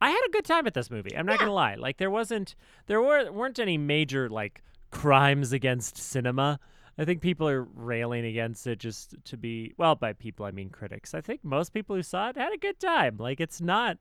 I 0.00 0.10
had 0.10 0.20
a 0.26 0.30
good 0.30 0.44
time 0.44 0.66
at 0.66 0.74
this 0.74 0.90
movie. 0.90 1.16
I'm 1.16 1.26
not 1.26 1.34
Yeah. 1.34 1.38
gonna 1.46 1.52
lie. 1.52 1.74
Like 1.76 1.96
there 1.98 2.10
wasn't 2.10 2.54
there 2.86 3.00
were 3.00 3.30
weren't 3.32 3.58
any 3.58 3.78
major 3.78 4.28
like 4.28 4.62
crimes 4.90 5.52
against 5.52 5.96
cinema. 5.96 6.58
I 6.98 7.04
think 7.04 7.20
people 7.20 7.46
are 7.48 7.62
railing 7.62 8.24
against 8.24 8.66
it 8.66 8.78
just 8.78 9.14
to 9.24 9.36
be 9.36 9.74
well, 9.76 9.94
by 9.94 10.12
people 10.12 10.46
I 10.46 10.50
mean 10.50 10.70
critics. 10.70 11.14
I 11.14 11.20
think 11.20 11.44
most 11.44 11.72
people 11.74 11.96
who 11.96 12.02
saw 12.02 12.28
it 12.30 12.36
had 12.36 12.52
a 12.52 12.58
good 12.58 12.78
time. 12.80 13.16
Like 13.18 13.40
it's 13.40 13.60
not 13.60 13.98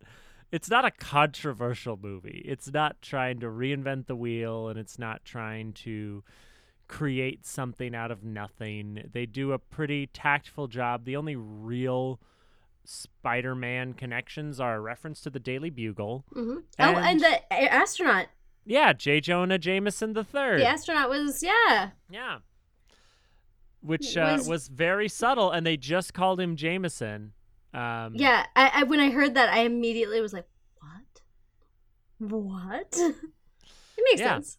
it's 0.51 0.69
not 0.69 0.85
a 0.85 0.91
controversial 0.91 1.97
movie. 2.01 2.41
It's 2.45 2.71
not 2.71 3.01
trying 3.01 3.39
to 3.39 3.47
reinvent 3.47 4.07
the 4.07 4.15
wheel 4.15 4.69
and 4.69 4.79
it's 4.79 4.99
not 4.99 5.25
trying 5.25 5.73
to 5.73 6.23
create 6.87 7.45
something 7.45 7.95
out 7.95 8.11
of 8.11 8.23
nothing. 8.23 9.09
They 9.11 9.25
do 9.25 9.53
a 9.53 9.59
pretty 9.59 10.07
tactful 10.07 10.67
job. 10.67 11.03
The 11.05 11.15
only 11.15 11.35
real 11.35 12.19
Spider-Man 12.85 13.93
connections 13.93 14.59
are 14.59 14.75
a 14.75 14.79
reference 14.79 15.21
to 15.21 15.29
the 15.29 15.39
Daily 15.39 15.69
Bugle. 15.69 16.25
hmm 16.33 16.57
oh, 16.57 16.61
And- 16.77 16.97
and 16.97 17.19
the 17.21 17.53
astronaut. 17.53 18.27
Yeah, 18.65 18.93
J. 18.93 19.19
Jonah 19.21 19.59
Jameson 19.59 20.13
the 20.13 20.23
third. 20.23 20.59
The 20.61 20.67
astronaut 20.67 21.09
was 21.09 21.43
yeah. 21.43 21.91
Yeah. 22.09 22.39
Which 23.81 24.17
uh, 24.17 24.35
Was- 24.37 24.47
was 24.49 24.67
very 24.67 25.07
subtle, 25.07 25.51
and 25.51 25.65
they 25.65 25.77
just 25.77 26.13
called 26.13 26.39
him 26.39 26.55
Jameson. 26.55 27.33
Um, 27.73 28.15
Yeah, 28.15 28.45
I, 28.55 28.71
I 28.73 28.83
when 28.83 28.99
I 28.99 29.11
heard 29.11 29.35
that, 29.35 29.49
I 29.53 29.59
immediately 29.59 30.21
was 30.21 30.33
like, 30.33 30.47
"What? 30.79 32.31
What?" 32.31 32.87
it 32.97 34.03
makes 34.09 34.21
Yeah. 34.21 34.35
sense. 34.35 34.57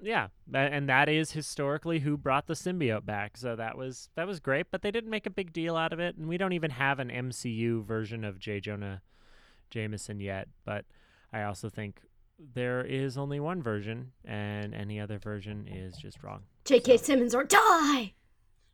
Yeah, 0.00 0.28
and 0.52 0.88
that 0.88 1.08
is 1.08 1.32
historically 1.32 2.00
who 2.00 2.16
brought 2.16 2.46
the 2.46 2.54
symbiote 2.54 3.04
back. 3.04 3.36
So 3.36 3.56
that 3.56 3.76
was 3.76 4.08
that 4.14 4.26
was 4.26 4.40
great, 4.40 4.66
but 4.70 4.82
they 4.82 4.90
didn't 4.90 5.10
make 5.10 5.26
a 5.26 5.30
big 5.30 5.52
deal 5.52 5.76
out 5.76 5.92
of 5.92 6.00
it, 6.00 6.16
and 6.16 6.28
we 6.28 6.36
don't 6.38 6.52
even 6.52 6.70
have 6.72 6.98
an 6.98 7.08
MCU 7.10 7.84
version 7.84 8.24
of 8.24 8.38
J. 8.38 8.60
Jonah 8.60 9.02
Jameson 9.70 10.20
yet. 10.20 10.48
But 10.64 10.84
I 11.32 11.42
also 11.42 11.68
think 11.68 12.00
there 12.54 12.84
is 12.84 13.18
only 13.18 13.40
one 13.40 13.62
version, 13.62 14.12
and 14.24 14.74
any 14.74 15.00
other 15.00 15.18
version 15.18 15.66
is 15.66 15.96
just 15.96 16.22
wrong. 16.22 16.42
J.K. 16.64 16.98
Simmons 16.98 17.34
or 17.34 17.44
die. 17.44 18.12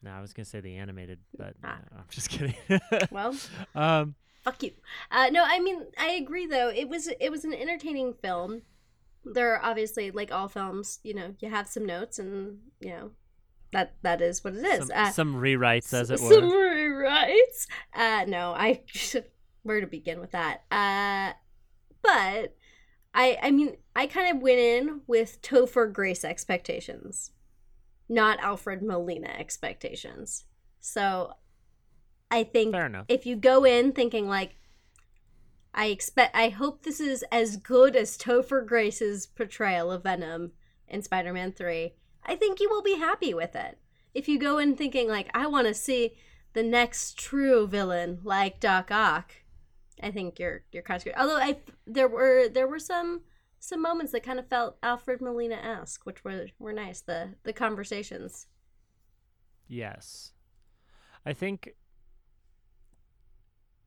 No, 0.02 0.10
I 0.10 0.20
was 0.20 0.34
gonna 0.34 0.44
say 0.44 0.60
the 0.60 0.76
animated, 0.76 1.20
but 1.38 1.54
Ah. 1.64 1.78
no, 1.90 1.98
I'm 1.98 2.04
just 2.10 2.28
kidding. 2.28 2.54
Well, 3.10 3.34
um, 3.74 4.14
fuck 4.42 4.62
you. 4.62 4.72
Uh, 5.10 5.30
no, 5.32 5.42
I 5.46 5.60
mean 5.60 5.82
I 5.98 6.08
agree 6.10 6.46
though. 6.46 6.68
It 6.68 6.88
was 6.90 7.08
it 7.08 7.30
was 7.30 7.44
an 7.46 7.54
entertaining 7.54 8.12
film. 8.12 8.62
There 9.24 9.54
are 9.54 9.62
obviously 9.62 10.10
like 10.10 10.32
all 10.32 10.48
films, 10.48 11.00
you 11.02 11.14
know, 11.14 11.34
you 11.40 11.50
have 11.50 11.66
some 11.66 11.86
notes 11.86 12.18
and 12.18 12.58
you 12.80 12.90
know 12.90 13.10
that 13.72 13.94
that 14.02 14.22
is 14.22 14.42
what 14.42 14.54
it 14.54 14.64
is. 14.64 14.88
some, 14.88 14.96
uh, 14.96 15.10
some 15.10 15.34
rewrites, 15.34 15.92
as 15.92 16.10
it 16.10 16.18
some 16.18 16.28
were. 16.28 16.34
Some 16.34 16.52
rewrites. 16.52 17.66
Uh, 17.94 18.24
no, 18.26 18.52
I 18.52 18.82
where 19.62 19.80
to 19.80 19.86
begin 19.86 20.20
with 20.20 20.30
that. 20.32 20.62
Uh, 20.70 21.32
but 22.02 22.56
I 23.14 23.38
I 23.42 23.50
mean 23.50 23.76
I 23.94 24.06
kind 24.06 24.34
of 24.34 24.42
went 24.42 24.58
in 24.58 25.00
with 25.06 25.42
Topher 25.42 25.92
Grace 25.92 26.24
expectations, 26.24 27.32
not 28.08 28.38
Alfred 28.40 28.82
Molina 28.82 29.28
expectations. 29.28 30.44
So 30.80 31.32
I 32.30 32.44
think 32.44 32.74
if 33.08 33.26
you 33.26 33.36
go 33.36 33.64
in 33.64 33.92
thinking 33.92 34.28
like 34.28 34.56
I 35.74 35.86
expect 35.86 36.36
I 36.36 36.50
hope 36.50 36.82
this 36.82 37.00
is 37.00 37.24
as 37.32 37.56
good 37.56 37.96
as 37.96 38.16
Topher 38.16 38.64
Grace's 38.64 39.26
portrayal 39.26 39.90
of 39.90 40.04
Venom 40.04 40.52
in 40.88 41.02
Spider-Man 41.02 41.52
3, 41.52 41.94
I 42.24 42.36
think 42.36 42.60
you 42.60 42.70
will 42.70 42.82
be 42.82 42.96
happy 42.96 43.34
with 43.34 43.56
it. 43.56 43.78
If 44.14 44.28
you 44.28 44.38
go 44.38 44.58
in 44.58 44.76
thinking 44.76 45.08
like 45.08 45.28
I 45.34 45.46
want 45.48 45.66
to 45.66 45.74
see 45.74 46.12
the 46.52 46.62
next 46.62 47.18
true 47.18 47.66
villain 47.66 48.20
like 48.22 48.60
Doc 48.60 48.90
Ock, 48.92 49.32
I 50.00 50.10
think 50.10 50.38
you're 50.38 50.62
you're 50.70 50.84
kind 50.84 50.96
of 50.96 51.00
screwed. 51.02 51.16
Although 51.18 51.38
I 51.38 51.58
there 51.86 52.08
were 52.08 52.48
there 52.48 52.68
were 52.68 52.78
some 52.78 53.22
some 53.58 53.82
moments 53.82 54.12
that 54.12 54.22
kind 54.22 54.38
of 54.38 54.48
felt 54.48 54.76
Alfred 54.82 55.20
Molina-esque, 55.20 56.04
which 56.06 56.22
were 56.22 56.46
were 56.58 56.72
nice. 56.72 57.00
The 57.00 57.30
the 57.42 57.52
conversations. 57.52 58.46
Yes. 59.66 60.32
I 61.26 61.32
think 61.32 61.74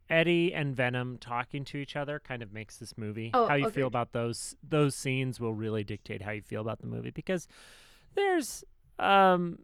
Eddie 0.09 0.53
and 0.53 0.75
Venom 0.75 1.17
talking 1.19 1.65
to 1.65 1.77
each 1.77 1.95
other 1.95 2.19
kind 2.19 2.41
of 2.41 2.53
makes 2.53 2.77
this 2.77 2.97
movie. 2.97 3.31
Oh, 3.33 3.47
how 3.47 3.55
you 3.55 3.65
agreed. 3.65 3.75
feel 3.75 3.87
about 3.87 4.13
those 4.13 4.55
those 4.67 4.95
scenes 4.95 5.39
will 5.39 5.53
really 5.53 5.83
dictate 5.83 6.21
how 6.21 6.31
you 6.31 6.41
feel 6.41 6.61
about 6.61 6.79
the 6.79 6.87
movie 6.87 7.11
because 7.11 7.47
there's 8.15 8.63
um 8.99 9.59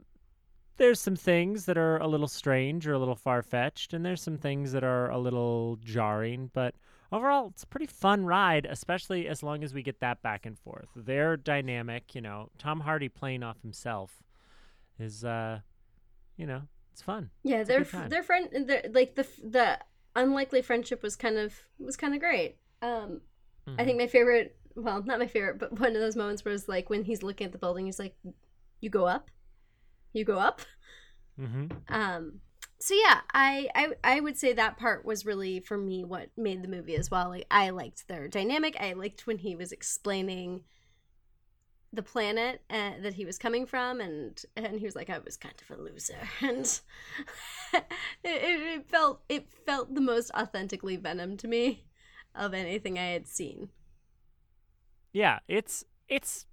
there's 0.77 0.99
some 0.99 1.15
things 1.15 1.65
that 1.65 1.77
are 1.77 1.97
a 1.97 2.07
little 2.07 2.27
strange 2.27 2.87
or 2.87 2.93
a 2.93 2.99
little 2.99 3.15
far 3.15 3.41
fetched, 3.41 3.93
and 3.93 4.05
there's 4.05 4.21
some 4.21 4.37
things 4.37 4.71
that 4.71 4.83
are 4.83 5.09
a 5.11 5.17
little 5.19 5.77
jarring, 5.83 6.49
but 6.53 6.73
overall 7.11 7.47
it's 7.47 7.63
a 7.63 7.67
pretty 7.67 7.85
fun 7.85 8.25
ride, 8.25 8.65
especially 8.69 9.27
as 9.27 9.43
long 9.43 9.63
as 9.63 9.73
we 9.73 9.83
get 9.83 9.99
that 9.99 10.21
back 10.21 10.45
and 10.45 10.57
forth. 10.57 10.89
Their 10.95 11.37
dynamic, 11.37 12.15
you 12.15 12.21
know, 12.21 12.49
Tom 12.57 12.81
Hardy 12.81 13.09
playing 13.09 13.43
off 13.43 13.61
himself 13.61 14.23
is 14.99 15.23
uh 15.23 15.59
you 16.35 16.47
know, 16.47 16.63
it's 16.91 17.01
fun. 17.01 17.29
Yeah, 17.43 17.61
a 17.61 17.65
their 17.65 17.83
their 18.09 18.23
friend, 18.23 18.67
their, 18.67 18.83
like 18.91 19.15
the 19.15 19.27
the 19.43 19.79
unlikely 20.15 20.61
friendship 20.61 21.01
was 21.03 21.15
kind 21.15 21.37
of 21.37 21.53
was 21.79 21.97
kind 21.97 22.13
of 22.13 22.19
great. 22.19 22.57
Um, 22.81 23.21
I 23.77 23.83
Mhm. 23.83 23.85
think 23.85 23.99
my 23.99 24.07
favorite, 24.07 24.57
well, 24.75 25.03
not 25.03 25.19
my 25.19 25.27
favorite, 25.27 25.59
but 25.59 25.79
one 25.79 25.95
of 25.95 26.01
those 26.01 26.15
moments 26.15 26.45
was 26.45 26.67
like 26.69 26.89
when 26.89 27.03
he's 27.03 27.23
looking 27.23 27.45
at 27.45 27.51
the 27.53 27.57
building, 27.59 27.85
he's 27.87 27.99
like, 27.99 28.15
"You 28.81 28.89
go 28.89 29.07
up, 29.07 29.29
you 30.13 30.25
go 30.25 30.39
up." 30.39 30.61
Mhm. 31.37 31.69
Um, 31.89 32.41
so 32.79 32.93
yeah, 32.95 33.21
I, 33.33 33.69
I 33.75 33.87
I 34.03 34.19
would 34.19 34.37
say 34.37 34.53
that 34.53 34.77
part 34.77 35.05
was 35.05 35.25
really 35.25 35.59
for 35.59 35.77
me 35.77 36.03
what 36.03 36.29
made 36.35 36.61
the 36.61 36.67
movie 36.67 36.95
as 36.95 37.09
well. 37.09 37.29
Like 37.29 37.45
I 37.49 37.69
liked 37.69 38.07
their 38.07 38.27
dynamic. 38.27 38.75
I 38.79 38.93
liked 38.93 39.25
when 39.25 39.37
he 39.37 39.55
was 39.55 39.71
explaining 39.71 40.63
the 41.91 42.01
planet 42.03 42.61
uh, 42.71 42.93
that 43.01 43.13
he 43.13 43.25
was 43.25 43.37
coming 43.37 43.65
from, 43.65 44.01
and 44.01 44.43
and 44.55 44.79
he 44.79 44.85
was 44.85 44.95
like, 44.95 45.09
I 45.09 45.19
was 45.19 45.37
kind 45.37 45.53
of 45.69 45.77
a 45.77 45.81
loser, 45.81 46.17
and 46.41 46.65
it, 47.73 47.83
it 48.23 48.89
felt 48.89 49.21
it 49.29 49.47
felt 49.73 49.95
the 49.95 50.01
most 50.01 50.29
authentically 50.35 50.95
Venom 50.97 51.35
to 51.37 51.47
me 51.47 51.83
of 52.35 52.53
anything 52.53 52.99
I 52.99 53.07
had 53.07 53.27
seen. 53.27 53.69
Yeah, 55.11 55.39
it's 55.47 55.83
it's 56.07 56.45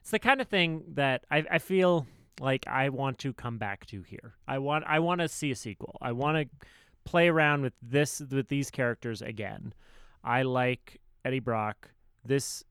it's 0.00 0.10
the 0.10 0.20
kind 0.20 0.40
of 0.40 0.46
thing 0.46 0.84
that 0.94 1.24
I 1.30 1.44
I 1.50 1.58
feel 1.58 2.06
like 2.40 2.66
I 2.68 2.90
want 2.90 3.18
to 3.18 3.32
come 3.32 3.58
back 3.58 3.86
to 3.86 4.02
here. 4.02 4.34
I 4.46 4.58
want 4.58 4.84
I 4.86 5.00
want 5.00 5.20
to 5.20 5.28
see 5.28 5.50
a 5.50 5.56
sequel. 5.56 5.98
I 6.00 6.12
want 6.12 6.36
to 6.38 6.66
play 7.04 7.28
around 7.28 7.62
with 7.62 7.74
this 7.82 8.20
with 8.30 8.48
these 8.48 8.70
characters 8.70 9.20
again. 9.20 9.74
I 10.22 10.42
like 10.42 11.00
Eddie 11.24 11.40
Brock. 11.40 11.90
This 12.24 12.62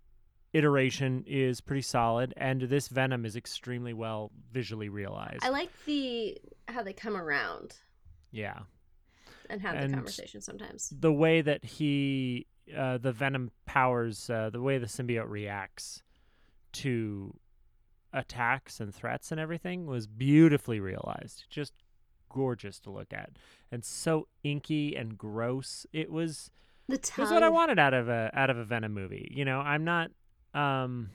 iteration 0.54 1.24
is 1.28 1.60
pretty 1.62 1.82
solid 1.82 2.34
and 2.36 2.62
this 2.62 2.90
Venom 2.90 3.26
is 3.26 3.36
extremely 3.36 3.94
well 3.94 4.32
visually 4.54 4.88
realized. 4.88 5.44
I 5.44 5.50
like 5.50 5.72
the 5.86 6.38
how 6.70 6.84
they 6.84 6.94
come 6.94 7.18
around 7.18 7.76
yeah. 8.32 8.60
And 9.52 9.62
have 9.62 9.76
And- 9.76 9.92
the 9.94 9.98
conversation 9.98 10.42
sometimes. 10.42 10.90
the 10.98 11.12
way 11.14 11.42
that 11.42 11.64
he 11.66 12.48
uh, 12.76 12.98
the 12.98 13.12
venom 13.12 13.52
powers 13.66 14.30
uh, 14.30 14.50
the 14.50 14.62
way 14.62 14.78
the 14.78 14.86
symbiote 14.88 15.30
reacts 15.30 16.02
to 16.74 17.36
attacks 18.14 18.80
and 18.80 18.94
threats 18.94 19.32
and 19.32 19.40
everything 19.40 19.86
was 19.86 20.06
beautifully 20.08 20.80
realized 20.80 21.46
just 21.50 21.74
gorgeous 22.30 22.80
to 22.80 22.90
look 22.90 23.12
at 23.14 23.32
and 23.72 23.84
so 23.86 24.28
inky 24.44 24.96
and 24.96 25.18
gross 25.18 25.86
it 25.94 26.12
was 26.12 26.50
The 26.88 26.96
it 26.96 27.04
tongue. 27.04 27.24
was 27.24 27.32
what 27.32 27.44
i 27.44 27.50
wanted 27.50 27.78
out 27.80 27.94
of 27.94 28.08
a 28.10 28.30
out 28.34 28.50
of 28.50 28.58
a 28.58 28.64
venom 28.66 28.94
movie 28.94 29.30
you 29.34 29.44
know 29.46 29.60
i'm 29.60 29.84
not 29.84 30.12
um 30.54 31.10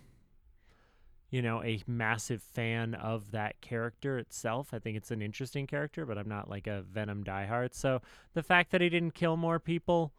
you 1.30 1.42
know 1.42 1.62
a 1.62 1.83
massive 1.87 2.42
fan 2.42 2.95
of 2.95 3.30
that 3.33 3.61
character 3.61 4.18
itself 4.18 4.68
i 4.73 4.78
think 4.78 4.97
it's 4.97 5.11
an 5.11 5.21
interesting 5.21 5.66
character 5.66 6.06
but 6.06 6.16
i'm 6.18 6.28
not 6.28 6.49
like 6.49 6.66
a 6.66 6.83
venom 6.83 7.25
diehard 7.25 7.75
so 7.75 8.00
the 8.35 8.42
fact 8.42 8.71
that 8.71 8.80
he 8.80 8.88
didn't 8.88 9.12
kill 9.14 9.37
more 9.37 9.59
people 9.59 10.12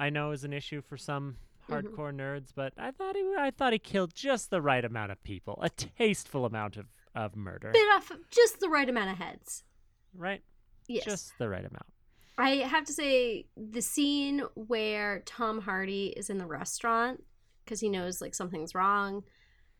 i 0.00 0.08
know 0.08 0.30
is 0.30 0.44
an 0.44 0.52
issue 0.52 0.80
for 0.80 0.96
some 0.96 1.36
Mhm. 1.68 1.82
hardcore 1.82 2.14
nerds 2.14 2.50
but 2.54 2.72
i 2.78 2.90
thought 2.90 3.16
he 3.16 3.22
i 3.38 3.50
thought 3.50 3.72
he 3.72 3.78
killed 3.78 4.14
just 4.14 4.50
the 4.50 4.62
right 4.62 4.84
amount 4.84 5.10
of 5.12 5.22
people 5.24 5.58
a 5.62 5.68
tasteful 5.70 6.44
amount 6.44 6.76
of 6.76 6.86
of 7.14 7.34
murder 7.34 7.70
bit 7.72 7.80
off 7.94 8.12
just 8.30 8.60
the 8.60 8.68
right 8.68 8.88
amount 8.88 9.10
of 9.10 9.18
heads. 9.18 9.64
right 10.14 10.42
Yes. 10.88 11.04
just 11.04 11.32
the 11.38 11.48
right 11.48 11.64
amount 11.64 11.86
I 12.38 12.56
have 12.56 12.84
to 12.84 12.92
say 12.92 13.46
the 13.56 13.80
scene 13.80 14.42
where 14.54 15.22
Tom 15.24 15.58
Hardy 15.62 16.08
is 16.08 16.28
in 16.28 16.36
the 16.36 16.44
restaurant 16.46 17.24
because 17.64 17.80
he 17.80 17.88
knows 17.88 18.20
like 18.20 18.34
something's 18.34 18.74
wrong 18.74 19.24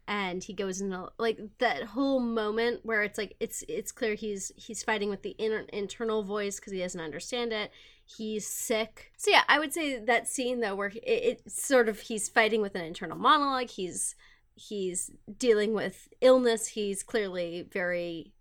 and 0.08 0.42
he 0.44 0.52
goes 0.52 0.80
into 0.80 1.08
like 1.18 1.38
that 1.58 1.82
whole 1.82 2.20
moment 2.20 2.80
where 2.84 3.02
it's 3.02 3.18
like 3.18 3.36
it's 3.40 3.64
it's 3.68 3.92
clear 3.92 4.14
he's 4.14 4.52
he's 4.56 4.82
fighting 4.82 5.10
with 5.10 5.22
the 5.22 5.30
inner 5.38 5.64
internal 5.72 6.22
voice 6.22 6.60
because 6.60 6.72
he 6.72 6.78
doesn't 6.78 7.00
understand 7.00 7.52
it. 7.52 7.70
He's 8.04 8.46
sick. 8.46 9.12
So 9.16 9.30
yeah 9.30 9.42
i 9.48 9.58
would 9.58 9.72
say 9.72 9.98
that 9.98 10.28
scene 10.28 10.60
though 10.60 10.74
where 10.74 10.88
it, 10.88 11.02
it's 11.04 11.62
sort 11.64 11.88
of 11.88 12.00
he's 12.00 12.28
fighting 12.28 12.62
with 12.62 12.74
an 12.74 12.84
internal 12.84 13.18
monologue. 13.18 13.70
He's 13.70 14.14
he's 14.54 15.10
dealing 15.38 15.74
with 15.74 16.08
illness. 16.20 16.68
He's 16.68 17.02
clearly 17.02 17.68
very 17.72 18.32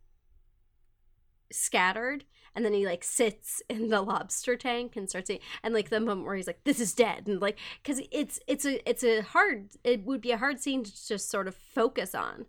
scattered 1.51 2.25
and 2.55 2.63
then 2.63 2.73
he 2.73 2.85
like 2.85 3.03
sits 3.03 3.61
in 3.69 3.89
the 3.89 4.01
lobster 4.01 4.55
tank 4.55 4.95
and 4.95 5.09
starts 5.09 5.29
eating 5.29 5.43
and 5.61 5.73
like 5.73 5.89
the 5.89 5.99
moment 5.99 6.25
where 6.25 6.35
he's 6.35 6.47
like 6.47 6.63
this 6.63 6.79
is 6.79 6.93
dead 6.93 7.27
and 7.27 7.41
like 7.41 7.57
because 7.83 8.01
it's 8.11 8.39
it's 8.47 8.65
a 8.65 8.89
it's 8.89 9.03
a 9.03 9.21
hard 9.21 9.69
it 9.83 10.03
would 10.05 10.21
be 10.21 10.31
a 10.31 10.37
hard 10.37 10.59
scene 10.61 10.83
to 10.83 11.07
just 11.07 11.29
sort 11.29 11.47
of 11.47 11.55
focus 11.55 12.15
on 12.15 12.45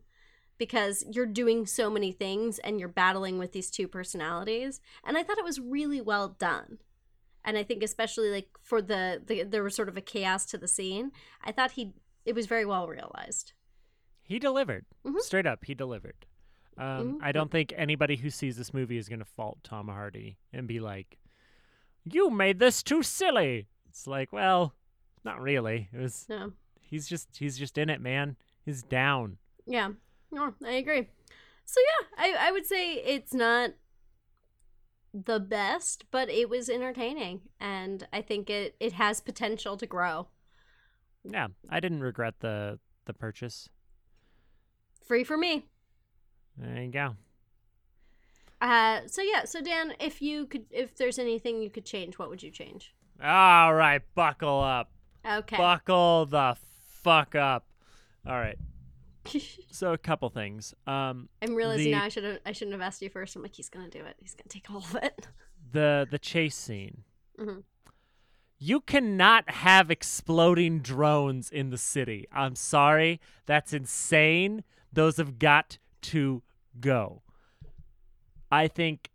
because 0.59 1.05
you're 1.11 1.27
doing 1.27 1.67
so 1.67 1.91
many 1.91 2.13
things 2.13 2.59
and 2.61 2.81
you're 2.81 2.89
battling 2.89 3.39
with 3.39 3.53
these 3.53 3.71
two 3.71 3.89
personalities 3.89 4.81
and 5.05 5.19
i 5.19 5.23
thought 5.23 5.39
it 5.39 5.45
was 5.45 5.61
really 5.61 6.01
well 6.01 6.29
done 6.29 6.79
and 7.45 7.59
i 7.59 7.63
think 7.63 7.83
especially 7.83 8.31
like 8.31 8.49
for 8.63 8.81
the, 8.81 9.23
the 9.27 9.43
there 9.43 9.63
was 9.63 9.75
sort 9.75 9.89
of 9.89 9.97
a 9.97 10.01
chaos 10.01 10.47
to 10.47 10.57
the 10.57 10.69
scene 10.69 11.11
i 11.43 11.53
thought 11.53 11.73
he 11.73 11.93
it 12.25 12.35
was 12.35 12.47
very 12.47 12.65
well 12.65 12.89
realized 12.89 13.53
He 14.23 14.41
delivered. 14.41 14.87
Mhm. 15.05 15.21
Straight 15.21 15.47
up, 15.47 15.65
he 15.67 15.75
delivered. 15.75 16.26
Um. 16.79 17.19
I 17.23 17.33
don't 17.33 17.51
think 17.51 17.73
anybody 17.77 18.17
who 18.17 18.31
sees 18.31 18.57
this 18.57 18.75
movie 18.75 18.99
is 18.99 19.09
going 19.09 19.21
to 19.21 19.25
fault 19.25 19.59
Tom 19.63 19.89
Hardy 19.89 20.37
and 20.53 20.67
be 20.67 20.81
like, 20.81 21.19
"You 22.05 22.31
made 22.31 22.59
this 22.59 22.83
too 22.83 23.03
silly." 23.03 23.69
It's 23.89 24.07
like, 24.07 24.33
well, 24.33 24.75
not 25.25 25.41
really. 25.41 25.89
It 25.93 25.99
was. 25.99 26.27
no 26.29 26.53
He's 26.81 27.09
just. 27.09 27.29
He's 27.37 27.59
just 27.59 27.79
in 27.79 27.91
it, 27.91 28.01
man. 28.01 28.37
He's 28.65 28.83
down. 28.83 29.39
Yeah, 29.67 29.91
no, 30.31 30.55
I 30.65 30.73
agree. 30.73 31.09
So 31.65 31.81
yeah, 31.81 32.25
I 32.25 32.49
I 32.49 32.53
would 32.53 32.67
say 32.67 32.95
it's 32.95 33.35
not 33.35 33.71
the 35.13 35.41
best, 35.41 36.05
but 36.11 36.29
it 36.29 36.49
was 36.49 36.69
entertaining, 36.69 37.41
and 37.59 38.07
I 38.13 38.23
think 38.23 38.51
it 38.51 38.77
it 38.79 38.93
has 38.93 39.21
potential 39.21 39.77
to 39.77 39.87
grow. 39.87 40.29
Yeah, 41.25 41.49
I 41.71 41.81
didn't 41.81 42.03
regret 42.03 42.35
the 42.41 42.79
the 43.07 43.15
purchase. 43.15 43.69
Free 45.07 45.25
for 45.25 45.37
me. 45.37 45.67
There 46.59 46.83
you 46.83 46.91
go. 46.91 47.17
Uh, 48.61 49.01
so 49.07 49.21
yeah, 49.23 49.45
so 49.45 49.61
Dan, 49.61 49.95
if 50.01 50.23
you 50.23 50.47
could, 50.47 50.65
if 50.71 50.97
there's 50.97 51.19
anything 51.19 51.61
you 51.63 51.71
could 51.71 51.85
change, 51.85 52.19
what 52.19 52.31
would 52.31 52.43
you 52.43 52.51
change? 52.51 52.95
All 53.23 53.75
right, 53.75 54.01
buckle 54.15 54.61
up. 54.61 54.91
Okay. 55.31 55.57
Buckle 55.57 56.27
the 56.27 56.57
fuck 57.03 57.35
up. 57.35 57.67
All 58.27 58.35
right. 58.39 58.59
So 59.73 59.93
a 59.93 59.99
couple 59.99 60.31
things. 60.31 60.73
Um, 60.87 61.29
I'm 61.43 61.55
realizing 61.55 61.87
the- 61.87 61.91
now 61.91 62.05
I 62.05 62.09
should 62.09 62.25
have 62.25 62.39
I 62.47 62.53
shouldn't 62.53 62.73
have 62.73 62.81
asked 62.81 63.03
you 63.03 63.11
first. 63.11 63.37
I'm 63.37 63.43
like, 63.43 63.55
he's 63.55 63.69
gonna 63.69 63.91
do 63.91 63.99
it. 63.99 64.15
He's 64.21 64.35
gonna 64.35 64.49
take 64.49 64.71
all 64.71 64.79
of 64.79 64.95
it. 65.03 65.27
the 65.73 66.07
the 66.11 66.19
chase 66.19 66.55
scene. 66.57 67.03
Mhm. 67.39 67.65
You 68.59 68.81
cannot 68.81 69.51
have 69.51 69.91
exploding 69.91 70.79
drones 70.81 71.51
in 71.51 71.69
the 71.69 71.77
city. 71.77 72.27
I'm 72.33 72.55
sorry, 72.55 73.21
that's 73.45 73.75
insane. 73.75 74.65
Those 74.91 75.19
have 75.19 75.39
got 75.39 75.77
to 76.03 76.43
go. 76.81 77.23
I 78.51 78.69
think, 78.69 79.11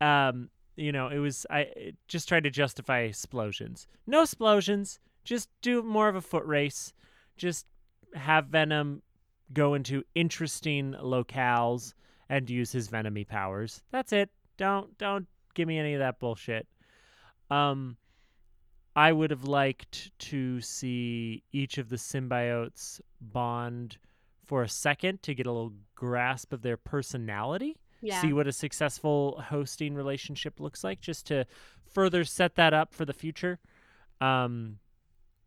um, 0.00 0.50
you 0.76 0.92
know, 0.92 1.08
it 1.08 1.18
was 1.18 1.46
I 1.50 1.92
just 2.08 2.28
tried 2.28 2.44
to 2.44 2.50
justify 2.50 3.00
explosions. 3.00 3.86
No 4.06 4.22
explosions. 4.22 4.98
Just 5.24 5.48
do 5.62 5.82
more 5.82 6.08
of 6.08 6.16
a 6.16 6.20
foot 6.20 6.44
race. 6.44 6.92
Just 7.36 7.66
have 8.14 8.46
Venom 8.46 9.02
go 9.52 9.74
into 9.74 10.04
interesting 10.14 10.94
locales 11.02 11.94
and 12.28 12.48
use 12.48 12.72
his 12.72 12.88
venomy 12.88 13.26
powers. 13.26 13.82
That's 13.90 14.12
it. 14.12 14.30
Don't 14.56 14.96
don't 14.98 15.26
give 15.54 15.68
me 15.68 15.78
any 15.78 15.94
of 15.94 16.00
that 16.00 16.18
bullshit. 16.18 16.66
Um 17.50 17.96
I 18.96 19.12
would 19.12 19.30
have 19.30 19.44
liked 19.44 20.10
to 20.18 20.60
see 20.60 21.44
each 21.52 21.78
of 21.78 21.88
the 21.88 21.96
symbiotes 21.96 23.00
bond 23.20 23.96
for 24.44 24.62
a 24.62 24.68
second 24.68 25.22
to 25.22 25.34
get 25.34 25.46
a 25.46 25.52
little 25.52 25.74
grasp 25.98 26.52
of 26.52 26.62
their 26.62 26.76
personality. 26.76 27.76
Yeah. 28.00 28.20
See 28.20 28.32
what 28.32 28.46
a 28.46 28.52
successful 28.52 29.42
hosting 29.48 29.94
relationship 29.94 30.60
looks 30.60 30.84
like 30.84 31.00
just 31.00 31.26
to 31.26 31.44
further 31.92 32.24
set 32.24 32.54
that 32.54 32.72
up 32.72 32.94
for 32.94 33.04
the 33.04 33.12
future. 33.12 33.58
Um 34.20 34.78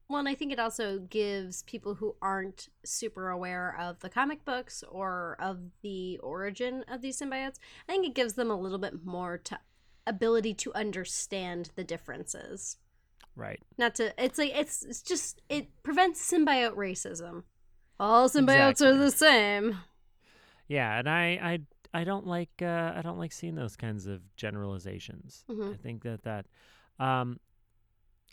Well, 0.10 0.20
and 0.20 0.28
I 0.28 0.36
think 0.36 0.52
it 0.52 0.60
also 0.60 1.00
gives 1.00 1.64
people 1.64 1.96
who 1.96 2.16
aren't 2.22 2.68
super 2.84 3.30
aware 3.30 3.78
of 3.80 4.00
the 4.02 4.10
comic 4.10 4.44
books 4.44 4.84
or 4.90 5.38
of 5.40 5.60
the 5.82 6.18
origin 6.18 6.84
of 6.90 7.02
these 7.02 7.18
symbiotes, 7.18 7.60
I 7.88 7.94
think 7.94 8.06
it 8.06 8.14
gives 8.16 8.34
them 8.34 8.52
a 8.52 8.60
little 8.60 8.80
bit 8.80 9.06
more 9.06 9.38
to 9.46 9.58
ability 10.06 10.54
to 10.56 10.74
understand 10.74 11.70
the 11.78 11.86
differences. 11.86 12.76
right. 13.38 13.62
Not 13.78 13.96
to 13.96 14.14
it's 14.22 14.38
like 14.38 14.52
it's 14.54 14.84
it's 14.84 15.02
just 15.02 15.42
it 15.48 15.68
prevents 15.84 16.20
symbiote 16.30 16.76
racism. 16.76 17.44
All 17.98 18.28
symbiotes 18.30 18.82
are 18.82 18.98
the 18.98 19.12
same. 19.12 19.78
Yeah, 20.72 20.98
and 21.00 21.10
I 21.10 21.60
I 21.94 22.00
I 22.00 22.04
don't 22.06 22.26
like 22.26 22.62
uh, 22.62 22.94
I 22.96 23.02
don't 23.02 23.18
like 23.20 23.34
seeing 23.34 23.56
those 23.56 23.76
kinds 23.76 24.08
of 24.08 24.22
generalizations. 24.38 25.44
Mhm. 25.50 25.74
I 25.74 25.76
think 25.76 26.04
that 26.04 26.24
that 26.24 26.46
um, 26.98 27.42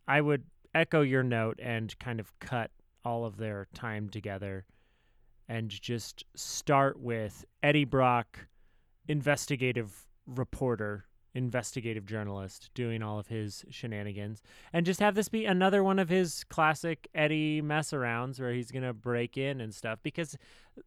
I 0.06 0.20
would 0.20 0.44
echo 0.72 1.00
your 1.02 1.24
note 1.24 1.58
and 1.60 1.98
kind 1.98 2.20
of 2.20 2.38
cut 2.38 2.70
all 3.04 3.24
of 3.24 3.38
their 3.38 3.66
time 3.74 4.08
together 4.08 4.66
and 5.48 5.68
just 5.68 6.22
start 6.36 7.00
with 7.00 7.44
Eddie 7.60 7.84
Brock, 7.86 8.46
investigative 9.08 10.06
reporter, 10.24 11.06
investigative 11.38 12.04
journalist, 12.04 12.68
doing 12.74 13.02
all 13.02 13.18
of 13.18 13.28
his 13.28 13.64
shenanigans, 13.70 14.42
and 14.72 14.84
just 14.84 15.00
have 15.00 15.14
this 15.14 15.30
be 15.30 15.46
another 15.46 15.82
one 15.82 15.98
of 15.98 16.10
his 16.10 16.44
classic 16.44 17.08
Eddie 17.14 17.62
mess 17.62 17.92
arounds 17.92 18.38
where 18.38 18.52
he's 18.52 18.70
gonna 18.70 18.92
break 18.92 19.38
in 19.38 19.60
and 19.60 19.74
stuff 19.74 20.00
because 20.02 20.36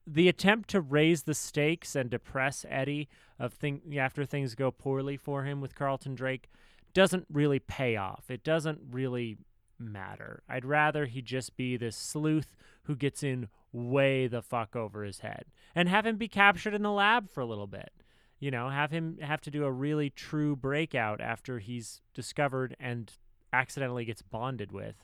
the 0.05 0.27
attempt 0.27 0.69
to 0.69 0.81
raise 0.81 1.23
the 1.23 1.33
stakes 1.33 1.95
and 1.95 2.09
depress 2.11 2.65
Eddie 2.69 3.09
of 3.39 3.53
thing 3.53 3.97
after 3.97 4.25
things 4.25 4.53
go 4.53 4.69
poorly 4.69 5.17
for 5.17 5.43
him 5.43 5.61
with 5.61 5.73
Carlton 5.73 6.13
Drake 6.13 6.49
doesn't 6.93 7.25
really 7.31 7.59
pay 7.59 7.95
off. 7.95 8.29
It 8.29 8.43
doesn't 8.43 8.79
really 8.91 9.37
matter. 9.79 10.43
I'd 10.47 10.65
rather 10.65 11.05
he 11.05 11.21
just 11.21 11.55
be 11.57 11.77
this 11.77 11.95
sleuth 11.95 12.55
who 12.83 12.95
gets 12.95 13.23
in 13.23 13.47
way 13.71 14.27
the 14.27 14.41
fuck 14.41 14.75
over 14.75 15.03
his 15.03 15.19
head 15.19 15.45
and 15.73 15.87
have 15.89 16.05
him 16.05 16.17
be 16.17 16.27
captured 16.27 16.73
in 16.73 16.83
the 16.83 16.91
lab 16.91 17.29
for 17.29 17.41
a 17.41 17.45
little 17.45 17.67
bit. 17.67 17.91
You 18.41 18.51
know, 18.51 18.69
have 18.69 18.91
him 18.91 19.19
have 19.21 19.39
to 19.41 19.51
do 19.51 19.63
a 19.63 19.71
really 19.71 20.09
true 20.09 20.57
breakout 20.57 21.21
after 21.21 21.59
he's 21.59 22.01
discovered 22.13 22.75
and 22.79 23.09
accidentally 23.53 24.03
gets 24.03 24.21
bonded 24.21 24.73
with 24.73 24.95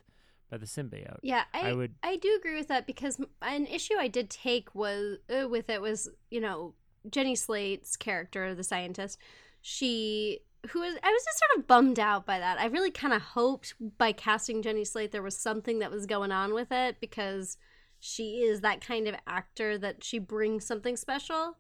by 0.50 0.58
the 0.58 0.66
symbiote. 0.66 1.20
Yeah, 1.22 1.44
I 1.54 1.70
I 1.70 1.74
would 1.74 1.96
I 2.04 2.18
do 2.18 2.36
agree 2.38 2.58
with 2.58 2.68
that 2.68 2.86
because 2.86 3.22
an 3.42 3.68
issue 3.68 3.94
I 3.98 4.08
did 4.08 4.30
take 4.30 4.74
was 4.76 5.20
uh, 5.30 5.48
with 5.48 5.70
it 5.70 5.82
was 5.82 6.10
you 6.30 6.42
know 6.42 6.74
Jenny 7.10 7.36
Slate's 7.36 7.96
character, 7.96 8.54
the 8.54 8.64
scientist. 8.64 9.18
She 9.62 10.40
who 10.72 10.80
was 10.80 10.96
I 11.04 11.12
was 11.12 11.24
just 11.24 11.40
sort 11.40 11.60
of 11.60 11.68
bummed 11.68 12.00
out 12.00 12.26
by 12.26 12.40
that. 12.40 12.60
I 12.60 12.66
really 12.66 12.92
kind 12.92 13.14
of 13.14 13.22
hoped 13.22 13.76
by 13.98 14.12
casting 14.12 14.62
Jenny 14.62 14.84
Slate 14.84 15.12
there 15.12 15.24
was 15.24 15.38
something 15.38 15.80
that 15.80 15.92
was 15.92 16.06
going 16.06 16.32
on 16.32 16.54
with 16.54 16.72
it 16.72 16.98
because 17.00 17.58
she 18.00 18.38
is 18.44 18.62
that 18.62 18.82
kind 18.82 19.08
of 19.08 19.16
actor 19.26 19.78
that 19.78 20.04
she 20.04 20.20
brings 20.20 20.66
something 20.66 20.96
special, 20.96 21.58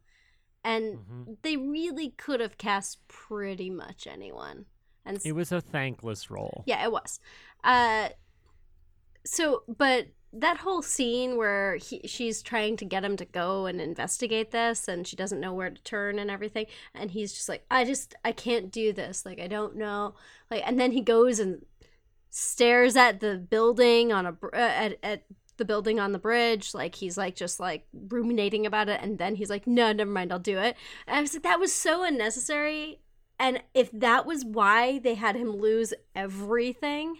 and 0.67 0.97
Mhm. 0.97 1.37
they 1.43 1.55
really 1.57 2.09
could 2.11 2.39
have 2.41 2.57
cast 2.57 3.07
pretty 3.07 3.69
much 3.69 4.05
anyone. 4.07 4.65
And 5.05 5.19
It 5.25 5.31
was 5.31 5.51
a 5.51 5.61
thankless 5.61 6.29
role. 6.29 6.63
yeah, 6.67 6.83
it 6.83 6.91
was. 6.91 7.19
Uh, 7.63 8.09
so, 9.25 9.63
but 9.67 10.07
that 10.33 10.57
whole 10.57 10.81
scene 10.81 11.37
where 11.37 11.77
he, 11.77 12.01
she's 12.05 12.41
trying 12.41 12.75
to 12.77 12.85
get 12.85 13.03
him 13.03 13.15
to 13.17 13.25
go 13.25 13.65
and 13.65 13.79
investigate 13.79 14.51
this, 14.51 14.87
and 14.87 15.07
she 15.07 15.15
doesn't 15.15 15.39
know 15.39 15.53
where 15.53 15.69
to 15.69 15.81
turn 15.83 16.19
and 16.19 16.29
everything, 16.29 16.65
and 16.93 17.11
he's 17.11 17.33
just 17.33 17.47
like, 17.49 17.65
I 17.71 17.85
just, 17.85 18.13
I 18.25 18.33
can't 18.33 18.69
do 18.71 18.91
this. 18.91 19.25
Like, 19.25 19.39
I 19.39 19.47
don't 19.47 19.75
know. 19.77 20.15
Like, 20.51 20.63
and 20.67 20.77
then 20.79 20.91
he 20.91 21.01
goes 21.01 21.39
and 21.39 21.65
stares 22.29 22.95
at 22.97 23.19
the 23.21 23.37
building 23.37 24.11
on 24.11 24.25
a 24.25 24.31
br- 24.33 24.53
uh, 24.53 24.57
at 24.57 24.97
at 25.01 25.23
the 25.57 25.65
building 25.65 25.99
on 25.99 26.11
the 26.11 26.19
bridge 26.19 26.73
like 26.73 26.95
he's 26.95 27.17
like 27.17 27.35
just 27.35 27.59
like 27.59 27.85
ruminating 28.09 28.65
about 28.65 28.89
it 28.89 28.99
and 29.01 29.17
then 29.17 29.35
he's 29.35 29.49
like 29.49 29.67
no 29.67 29.91
never 29.91 30.11
mind 30.11 30.31
i'll 30.31 30.39
do 30.39 30.57
it. 30.57 30.75
And 31.07 31.17
i 31.17 31.21
was 31.21 31.33
like 31.33 31.43
that 31.43 31.59
was 31.59 31.73
so 31.73 32.03
unnecessary. 32.03 32.99
And 33.39 33.61
if 33.75 33.91
that 33.91 34.25
was 34.25 34.43
why 34.43 34.97
they 34.99 35.13
had 35.13 35.35
him 35.35 35.51
lose 35.51 35.93
everything 36.15 37.17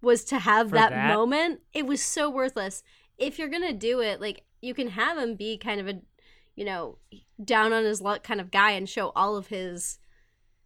was 0.00 0.24
to 0.26 0.38
have 0.38 0.70
that, 0.70 0.90
that? 0.90 1.14
moment 1.14 1.60
it 1.72 1.86
was 1.86 2.02
so 2.02 2.30
worthless. 2.30 2.82
If 3.16 3.38
you're 3.38 3.48
gonna 3.48 3.72
do 3.72 4.00
it 4.00 4.20
like 4.20 4.44
you 4.60 4.74
can 4.74 4.88
have 4.88 5.18
him 5.18 5.34
be 5.34 5.56
kind 5.56 5.80
of 5.80 5.88
a 5.88 6.00
you 6.54 6.64
know 6.64 6.98
down 7.42 7.72
on 7.72 7.84
his 7.84 8.00
luck 8.00 8.22
kind 8.22 8.40
of 8.40 8.50
guy 8.50 8.72
and 8.72 8.88
show 8.88 9.12
all 9.14 9.36
of 9.36 9.48
his 9.48 9.98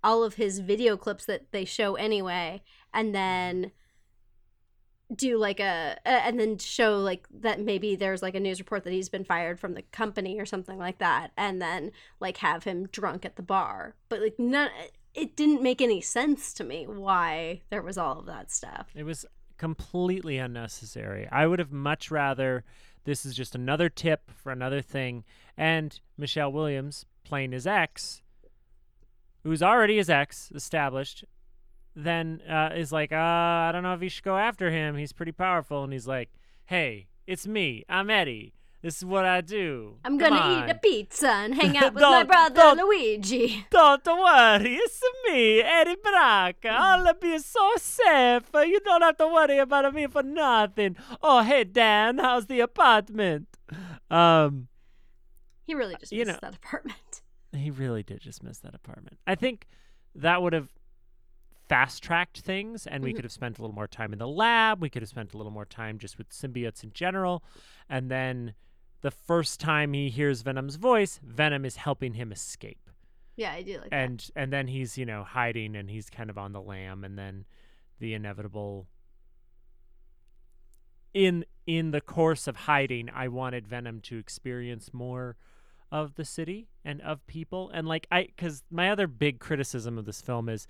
all 0.05 0.25
of 0.25 0.35
his 0.35 0.59
video 0.59 0.97
clips 0.97 1.27
that 1.27 1.53
they 1.53 1.65
show 1.65 1.95
anyway, 1.95 2.63
and 2.93 3.15
then 3.15 3.71
do 5.17 5.39
like 5.39 5.61
a, 5.61 5.97
a 6.05 6.09
and 6.09 6.39
then 6.39 6.59
show 6.59 6.99
like 6.99 7.27
that 7.31 7.61
maybe 7.61 7.97
there's 7.97 8.23
like 8.23 8.35
a 8.35 8.41
news 8.41 8.59
report 8.59 8.85
that 8.85 8.93
he's 8.93 9.09
been 9.09 9.25
fired 9.25 9.59
from 9.61 9.75
the 9.75 9.83
company 9.83 10.39
or 10.39 10.47
something 10.47 10.79
like 10.79 10.99
that 10.99 11.31
and 11.37 11.61
then 11.61 11.91
like 12.21 12.39
have 12.39 12.65
him 12.65 12.87
drunk 12.93 13.25
at 13.25 13.37
the 13.37 13.43
bar 13.43 13.95
but 14.09 14.21
like 14.21 14.39
none 14.39 14.71
it 15.15 15.37
didn't 15.37 15.63
make 15.63 15.83
any 15.83 16.01
sense 16.01 16.53
to 16.55 16.65
me 16.65 16.87
why 16.87 17.61
there 17.71 17.83
was 17.83 17.99
all 17.99 18.19
of 18.19 18.27
that 18.27 18.51
stuff 18.51 18.89
It 18.95 19.05
was 19.05 19.27
completely 19.59 20.39
unnecessary. 20.39 21.29
I 21.31 21.47
would 21.47 21.61
have 21.61 21.71
much 21.71 22.11
rather 22.11 22.65
this 23.05 23.25
is 23.25 23.33
just 23.33 23.55
another 23.55 23.89
tip 23.89 24.31
for 24.33 24.51
another 24.51 24.81
thing 24.81 25.23
and 25.57 26.01
Michelle 26.19 26.51
Williams 26.51 27.05
playing 27.23 27.53
his 27.53 27.65
ex 27.65 28.23
who's 29.45 29.63
already 29.63 29.99
his 29.99 30.11
ex 30.11 30.51
established 30.53 31.25
then 31.95 32.41
uh, 32.49 32.71
is 32.75 32.93
like, 32.93 33.13
uh, 33.13 33.17
I 33.17 33.71
don't 33.73 33.83
know 33.83 33.95
if 33.95 34.03
you 34.03 34.09
should 34.09 34.25
go 34.25 34.37
after 34.37 34.71
him. 34.71 34.97
He's 34.97 35.13
pretty 35.13 35.33
powerful. 35.33 35.85
And 35.85 35.93
he's 35.93 36.07
like, 36.07 36.31
hey, 36.67 37.09
it's 37.27 37.47
me. 37.47 37.85
I'm 37.89 38.09
Eddie. 38.11 38.55
This 38.83 38.97
is 38.97 39.05
what 39.05 39.25
I 39.25 39.43
do. 39.43 39.99
i'm 40.05 40.19
Come 40.19 40.31
gonna 40.31 40.41
on. 40.43 40.69
eat 40.69 40.73
a 40.73 40.75
pizza 40.75 41.29
and 41.29 41.55
hang 41.55 41.77
out 41.81 41.95
with 41.95 42.03
my 42.03 42.25
brother 42.25 42.55
don't- 42.57 42.79
luigi 42.79 43.65
Don't 43.71 44.05
worry, 44.05 44.75
it's 44.75 45.01
me, 45.29 45.61
Eddie 45.61 45.95
Braca. 46.05 46.67
I'll 46.71 47.15
be 47.15 47.39
so 47.39 47.71
safe. 47.77 48.43
You 48.55 48.81
don't 48.81 49.03
have 49.03 49.17
to 49.19 49.29
worry 49.29 49.59
about 49.59 49.95
me 49.95 50.09
for 50.09 50.25
nothing. 50.25 50.97
Oh, 51.23 51.43
hey 51.45 51.63
Dan, 51.63 52.19
how's 52.19 52.47
the 52.47 52.59
apartment? 52.59 53.57
Um, 54.11 54.67
he 55.65 55.75
really 55.75 55.95
just 56.01 56.11
You 56.11 56.25
missed 56.25 56.43
know- 56.43 56.49
that 56.51 56.57
apartment 56.57 57.23
he 57.55 57.71
really 57.71 58.03
did 58.03 58.19
just 58.19 58.43
miss 58.43 58.59
that 58.61 58.75
apartment. 58.75 59.19
I 59.27 59.35
think 59.35 59.67
that 60.15 60.41
would 60.43 60.55
have 60.55 60.71
fast 61.73 62.03
tracked 62.03 62.41
things, 62.41 62.87
and 62.87 63.03
we 63.03 63.13
Mhm. 63.13 63.17
could 63.17 63.25
have 63.25 63.33
spent 63.33 63.59
a 63.59 63.63
little 63.63 63.75
more 63.75 63.89
time 63.89 64.13
in 64.13 64.19
the 64.19 64.29
lab. 64.29 64.83
We 64.83 64.91
could 64.91 65.01
have 65.01 65.09
spent 65.09 65.33
a 65.33 65.37
little 65.39 65.53
more 65.53 65.65
time 65.65 65.99
just 65.99 66.19
with 66.19 66.29
symbiotes 66.29 66.85
in 66.85 66.93
general, 66.93 67.43
and 67.89 68.11
then 68.11 68.55
the 69.01 69.11
first 69.11 69.59
time 69.59 69.95
he 69.95 70.11
hears 70.11 70.43
Venom's 70.43 70.77
voice, 70.77 71.19
Venom 71.23 71.65
is 71.65 71.77
helping 71.77 72.15
him 72.15 72.31
escape. 72.33 72.91
yeah 73.35 73.53
i 73.53 73.63
do 73.63 73.79
like 73.81 73.89
that 73.89 73.97
and 73.97 74.31
and 74.37 74.53
then 74.53 74.67
he's 74.69 74.99
you 74.99 75.07
know 75.07 75.25
hiding 75.25 75.75
and 75.75 75.89
he's 75.89 76.11
kind 76.11 76.29
of 76.29 76.37
on 76.37 76.53
the 76.53 76.61
lam 76.61 77.03
and 77.03 77.19
then 77.19 77.47
the 77.99 78.13
inevitable 78.13 78.87
in 81.15 81.45
in 81.67 81.91
the 81.93 82.01
course 82.03 82.47
of 82.47 82.57
hiding 82.57 83.09
i 83.11 83.27
wanted 83.29 83.67
venom 83.67 84.01
to 84.01 84.19
experience 84.19 84.93
more 84.93 85.37
of 85.91 86.15
the 86.17 86.25
city 86.27 86.69
and 86.85 87.01
of 87.01 87.27
people 87.27 87.71
and 87.71 87.87
like 87.89 88.07
i 88.11 88.25
because 88.25 88.63
my 88.71 88.91
other 88.91 89.07
big 89.07 89.41
criticism 89.41 89.97
of 89.97 90.05
this 90.05 90.21
film 90.21 90.49
is 90.51 90.67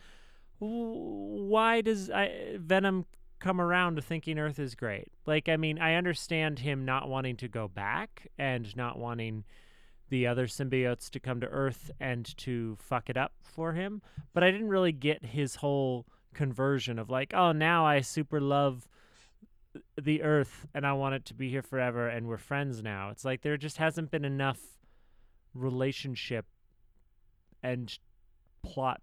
why 0.64 1.80
does 1.80 2.10
I, 2.10 2.56
venom 2.56 3.06
come 3.40 3.60
around 3.60 3.96
to 3.96 4.02
thinking 4.02 4.38
earth 4.38 4.58
is 4.58 4.74
great 4.74 5.08
like 5.26 5.48
i 5.48 5.56
mean 5.56 5.78
i 5.78 5.94
understand 5.94 6.60
him 6.60 6.84
not 6.84 7.08
wanting 7.08 7.36
to 7.38 7.48
go 7.48 7.66
back 7.66 8.28
and 8.38 8.74
not 8.76 8.98
wanting 8.98 9.44
the 10.12 10.26
other 10.26 10.46
symbiotes 10.46 11.08
to 11.08 11.18
come 11.18 11.40
to 11.40 11.46
Earth 11.46 11.90
and 11.98 12.36
to 12.36 12.76
fuck 12.78 13.08
it 13.08 13.16
up 13.16 13.32
for 13.40 13.72
him. 13.72 14.02
But 14.34 14.44
I 14.44 14.50
didn't 14.50 14.68
really 14.68 14.92
get 14.92 15.24
his 15.24 15.56
whole 15.56 16.04
conversion 16.34 16.98
of 16.98 17.08
like, 17.08 17.32
oh, 17.32 17.52
now 17.52 17.86
I 17.86 18.02
super 18.02 18.38
love 18.38 18.86
the 19.98 20.22
Earth 20.22 20.66
and 20.74 20.86
I 20.86 20.92
want 20.92 21.14
it 21.14 21.24
to 21.26 21.34
be 21.34 21.48
here 21.48 21.62
forever 21.62 22.08
and 22.08 22.28
we're 22.28 22.36
friends 22.36 22.82
now. 22.82 23.08
It's 23.08 23.24
like 23.24 23.40
there 23.40 23.56
just 23.56 23.78
hasn't 23.78 24.10
been 24.10 24.26
enough 24.26 24.60
relationship 25.54 26.44
and 27.62 27.98
plot 28.62 29.00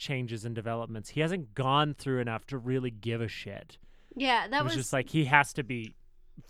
changes 0.00 0.44
and 0.44 0.54
developments. 0.54 1.10
He 1.10 1.20
hasn't 1.20 1.54
gone 1.54 1.94
through 1.94 2.20
enough 2.20 2.46
to 2.48 2.58
really 2.58 2.90
give 2.90 3.20
a 3.20 3.28
shit. 3.28 3.78
yeah 4.16 4.48
that 4.48 4.60
it 4.60 4.64
was, 4.64 4.74
was 4.74 4.84
just 4.84 4.92
like 4.92 5.10
he 5.10 5.26
has 5.26 5.52
to 5.52 5.62
be 5.62 5.94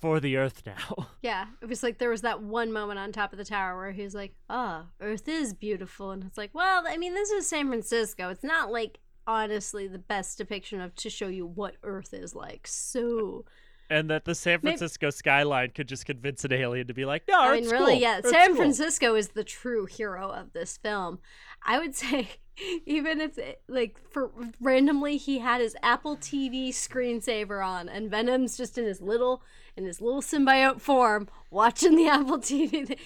for 0.00 0.20
the 0.20 0.36
Earth 0.36 0.62
now. 0.64 1.08
Yeah, 1.22 1.46
it 1.60 1.68
was 1.68 1.82
like 1.82 1.98
there 1.98 2.08
was 2.10 2.22
that 2.22 2.40
one 2.42 2.72
moment 2.72 2.98
on 2.98 3.12
top 3.12 3.32
of 3.32 3.38
the 3.38 3.44
tower 3.44 3.76
where 3.76 3.90
he 3.92 4.02
was 4.02 4.14
like, 4.14 4.32
"Ah, 4.48 4.86
Earth 5.00 5.28
is 5.28 5.52
beautiful," 5.52 6.12
and 6.12 6.22
it's 6.24 6.38
like, 6.38 6.54
well, 6.54 6.84
I 6.88 6.96
mean, 6.96 7.12
this 7.12 7.30
is 7.30 7.46
San 7.48 7.66
Francisco. 7.68 8.30
It's 8.30 8.44
not 8.44 8.70
like 8.72 9.00
honestly 9.26 9.86
the 9.86 9.98
best 9.98 10.38
depiction 10.38 10.80
of 10.80 10.94
to 10.94 11.10
show 11.10 11.26
you 11.28 11.44
what 11.44 11.74
Earth 11.82 12.14
is 12.14 12.34
like. 12.34 12.66
So, 12.66 13.44
and 13.90 14.08
that 14.10 14.24
the 14.24 14.34
San 14.34 14.60
Maybe- 14.62 14.76
Francisco 14.76 15.10
skyline 15.10 15.70
could 15.74 15.88
just 15.88 16.06
convince 16.06 16.44
an 16.44 16.52
alien 16.52 16.86
to 16.86 16.94
be 16.94 17.04
like, 17.04 17.24
no, 17.28 17.38
I 17.40 17.60
mean, 17.60 17.68
really, 17.68 17.94
cool. 17.94 18.00
yeah, 18.00 18.18
Earth's 18.18 18.30
San 18.30 18.46
cool." 18.48 18.56
Francisco 18.56 19.14
is 19.16 19.28
the 19.30 19.44
true 19.44 19.84
hero 19.86 20.30
of 20.30 20.52
this 20.52 20.76
film. 20.78 21.18
I 21.64 21.78
would 21.80 21.94
say, 22.04 22.28
even 22.86 23.20
if 23.20 23.38
it, 23.38 23.62
like 23.68 23.98
for 24.10 24.30
randomly 24.60 25.16
he 25.16 25.38
had 25.38 25.60
his 25.60 25.76
Apple 25.82 26.16
TV 26.16 26.68
screensaver 26.70 27.64
on, 27.66 27.88
and 27.88 28.10
Venom's 28.10 28.56
just 28.56 28.76
in 28.78 28.84
his 28.84 29.00
little 29.00 29.42
in 29.76 29.84
his 29.84 30.00
little 30.00 30.20
symbiote 30.22 30.80
form 30.80 31.28
watching 31.50 31.96
the 31.96 32.06
Apple 32.08 32.38
TV. 32.38 32.74
Even 32.74 32.96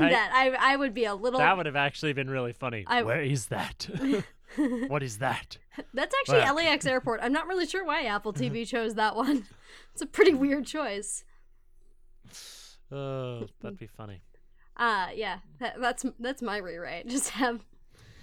Right. 0.00 0.10
that, 0.12 0.30
I 0.34 0.72
I 0.74 0.76
would 0.76 0.94
be 0.94 1.04
a 1.04 1.14
little. 1.14 1.38
That 1.40 1.56
would 1.56 1.66
have 1.66 1.76
actually 1.76 2.12
been 2.12 2.30
really 2.30 2.52
funny. 2.52 2.84
I- 2.86 3.02
Where 3.02 3.22
is 3.22 3.46
that? 3.46 3.88
what 4.88 5.02
is 5.02 5.18
that? 5.18 5.58
That's 5.92 6.14
actually 6.20 6.40
Wow. 6.40 6.54
LAX 6.54 6.86
Airport. 6.86 7.20
I'm 7.22 7.32
not 7.32 7.46
really 7.48 7.66
sure 7.66 7.84
why 7.84 8.02
Apple 8.04 8.32
TV 8.32 8.66
chose 8.66 8.94
that 8.94 9.16
one. 9.16 9.44
It's 9.92 10.02
a 10.02 10.06
pretty 10.06 10.34
weird 10.34 10.66
choice. 10.66 11.24
Oh, 12.92 13.46
that'd 13.60 13.78
be 13.78 13.86
funny. 13.88 14.22
Uh 14.76 15.08
yeah, 15.14 15.38
that, 15.60 15.80
that's 15.80 16.04
that's 16.18 16.42
my 16.42 16.56
rewrite. 16.58 17.08
Just 17.08 17.30
have 17.30 17.64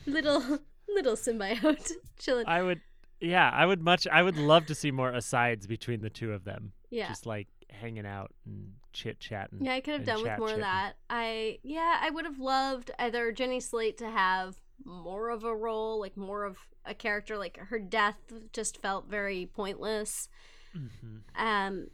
little 0.05 0.59
little 0.93 1.15
symbiote 1.15 1.91
chilling. 2.19 2.45
I 2.47 2.61
would, 2.63 2.81
yeah, 3.19 3.49
I 3.53 3.65
would 3.65 3.81
much, 3.81 4.07
I 4.07 4.23
would 4.23 4.37
love 4.37 4.65
to 4.67 4.75
see 4.75 4.91
more 4.91 5.11
asides 5.11 5.67
between 5.67 6.01
the 6.01 6.09
two 6.09 6.33
of 6.33 6.43
them. 6.43 6.73
yeah. 6.89 7.07
Just 7.07 7.25
like 7.25 7.47
hanging 7.69 8.05
out 8.05 8.31
and 8.45 8.73
chit 8.93 9.19
chatting. 9.19 9.63
Yeah, 9.65 9.73
I 9.75 9.81
could 9.81 9.93
have 9.93 10.05
done 10.05 10.21
with 10.23 10.37
more 10.37 10.49
of 10.51 10.59
that. 10.59 10.93
I 11.09 11.59
yeah, 11.63 11.99
I 12.01 12.09
would 12.09 12.25
have 12.25 12.39
loved 12.39 12.91
either 12.99 13.31
Jenny 13.31 13.59
Slate 13.59 13.97
to 13.99 14.09
have 14.09 14.57
more 14.83 15.29
of 15.29 15.43
a 15.43 15.55
role, 15.55 15.99
like 15.99 16.17
more 16.17 16.43
of 16.43 16.57
a 16.85 16.93
character. 16.93 17.37
Like 17.37 17.57
her 17.57 17.79
death 17.79 18.17
just 18.51 18.81
felt 18.81 19.07
very 19.09 19.45
pointless. 19.45 20.27
Mhm. 20.75 21.21
Um, 21.35 21.87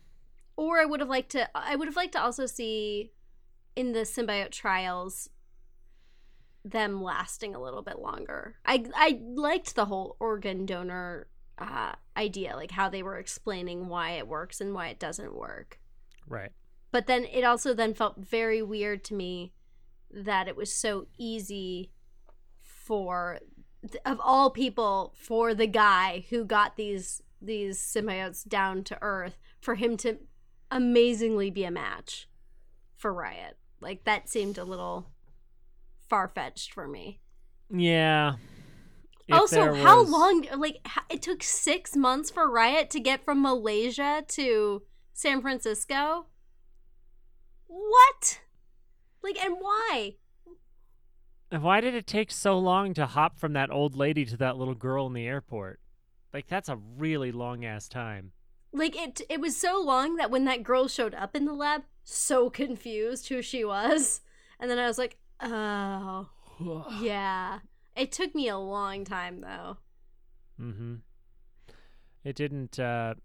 or 0.55 0.79
I 0.79 0.85
would 0.85 0.99
have 0.99 1.09
liked 1.09 1.29
to. 1.33 1.47
I 1.55 1.75
would 1.75 1.87
have 1.87 1.95
liked 1.95 2.13
to 2.13 2.21
also 2.21 2.45
see 2.47 3.11
in 3.75 3.91
the 3.91 3.99
symbiote 3.99 4.49
trials 4.51 5.29
them 6.63 7.01
lasting 7.01 7.55
a 7.55 7.61
little 7.61 7.81
bit 7.81 7.99
longer. 7.99 8.55
I 8.65 8.85
I 8.95 9.19
liked 9.23 9.75
the 9.75 9.85
whole 9.85 10.15
organ 10.19 10.65
donor 10.65 11.27
uh, 11.57 11.93
idea, 12.15 12.55
like 12.55 12.71
how 12.71 12.89
they 12.89 13.03
were 13.03 13.17
explaining 13.17 13.87
why 13.87 14.11
it 14.11 14.27
works 14.27 14.61
and 14.61 14.73
why 14.73 14.89
it 14.89 14.99
doesn't 14.99 15.35
work. 15.35 15.79
Right. 16.27 16.51
But 16.91 17.07
then 17.07 17.25
it 17.25 17.43
also 17.43 17.73
then 17.73 17.93
felt 17.93 18.17
very 18.17 18.61
weird 18.61 19.03
to 19.05 19.13
me 19.13 19.53
that 20.11 20.47
it 20.47 20.55
was 20.55 20.73
so 20.73 21.07
easy 21.17 21.91
for 22.61 23.39
of 24.05 24.19
all 24.23 24.49
people 24.49 25.13
for 25.15 25.53
the 25.53 25.67
guy 25.67 26.25
who 26.29 26.43
got 26.45 26.75
these 26.75 27.21
these 27.41 27.79
symbiotes 27.79 28.47
down 28.47 28.83
to 28.83 28.97
earth 29.01 29.37
for 29.59 29.75
him 29.75 29.97
to 29.97 30.17
amazingly 30.71 31.49
be 31.49 31.63
a 31.63 31.71
match 31.71 32.27
for 32.95 33.13
Riot. 33.13 33.57
Like 33.79 34.03
that 34.05 34.29
seemed 34.29 34.57
a 34.57 34.63
little 34.63 35.11
far 36.09 36.27
fetched 36.27 36.73
for 36.73 36.87
me. 36.87 37.19
Yeah. 37.69 38.35
If 39.27 39.35
also, 39.35 39.55
there 39.55 39.75
how 39.75 40.03
long? 40.03 40.47
Like 40.55 40.87
it 41.09 41.21
took 41.21 41.43
six 41.43 41.95
months 41.95 42.31
for 42.31 42.49
Riot 42.49 42.89
to 42.91 42.99
get 42.99 43.25
from 43.25 43.41
Malaysia 43.41 44.23
to 44.29 44.83
San 45.13 45.41
Francisco. 45.41 46.27
What? 47.67 48.39
Like, 49.21 49.43
and 49.43 49.55
why? 49.59 50.15
And 51.51 51.63
Why 51.63 51.81
did 51.81 51.95
it 51.95 52.07
take 52.07 52.31
so 52.31 52.57
long 52.57 52.93
to 52.93 53.05
hop 53.05 53.39
from 53.39 53.53
that 53.53 53.71
old 53.71 53.95
lady 53.95 54.25
to 54.25 54.37
that 54.37 54.57
little 54.57 54.75
girl 54.75 55.07
in 55.07 55.13
the 55.13 55.27
airport? 55.27 55.79
Like 56.33 56.47
that's 56.47 56.69
a 56.69 56.79
really 56.97 57.31
long 57.31 57.65
ass 57.65 57.87
time. 57.87 58.31
Like 58.73 58.95
it. 58.95 59.21
It 59.29 59.39
was 59.39 59.57
so 59.57 59.81
long 59.81 60.17
that 60.17 60.29
when 60.29 60.45
that 60.45 60.63
girl 60.63 60.87
showed 60.87 61.15
up 61.15 61.35
in 61.35 61.45
the 61.45 61.53
lab, 61.53 61.83
so 62.03 62.49
confused 62.49 63.29
who 63.29 63.41
she 63.41 63.63
was, 63.63 64.21
and 64.59 64.69
then 64.69 64.77
I 64.77 64.87
was 64.87 64.97
like, 64.97 65.17
oh, 65.41 66.27
yeah. 67.01 67.59
It 67.95 68.11
took 68.11 68.35
me 68.35 68.47
a 68.47 68.57
long 68.57 69.03
time 69.05 69.41
though. 69.41 69.77
Mm-hmm. 70.61 70.95
It 72.23 72.35
didn't 72.35 72.79
uh 72.79 73.15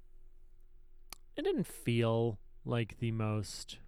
it 1.37 1.42
didn't 1.42 1.66
feel 1.66 2.38
like 2.64 2.98
the 2.98 3.11
most 3.11 3.79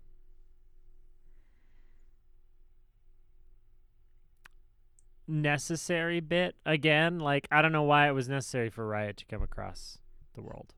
necessary 5.27 6.21
bit 6.21 6.57
again. 6.67 7.19
Like 7.19 7.49
I 7.51 7.63
don't 7.63 7.73
know 7.73 7.83
why 7.83 8.09
it 8.09 8.13
was 8.13 8.29
necessary 8.29 8.71
for 8.71 8.87
Riot 8.87 9.19
to 9.19 9.25
come 9.25 9.43
across 9.43 9.99
the 10.35 10.43
world. 10.43 10.75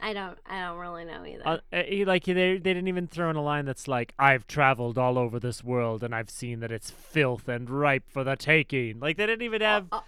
I 0.00 0.12
don't. 0.12 0.38
I 0.46 0.60
don't 0.60 0.78
really 0.78 1.04
know 1.04 1.24
either. 1.24 1.42
Uh, 1.46 1.58
uh, 1.72 1.82
like 2.06 2.24
they 2.24 2.34
they 2.34 2.58
didn't 2.58 2.88
even 2.88 3.06
throw 3.06 3.30
in 3.30 3.36
a 3.36 3.42
line 3.42 3.64
that's 3.66 3.86
like 3.86 4.14
I've 4.18 4.46
traveled 4.46 4.98
all 4.98 5.18
over 5.18 5.38
this 5.38 5.62
world 5.62 6.02
and 6.02 6.14
I've 6.14 6.30
seen 6.30 6.60
that 6.60 6.72
it's 6.72 6.90
filth 6.90 7.48
and 7.48 7.68
ripe 7.68 8.04
for 8.08 8.24
the 8.24 8.36
taking. 8.36 8.98
Like 9.00 9.16
they 9.16 9.26
didn't 9.26 9.42
even 9.42 9.60
have 9.60 9.86
Uh, 9.92 10.00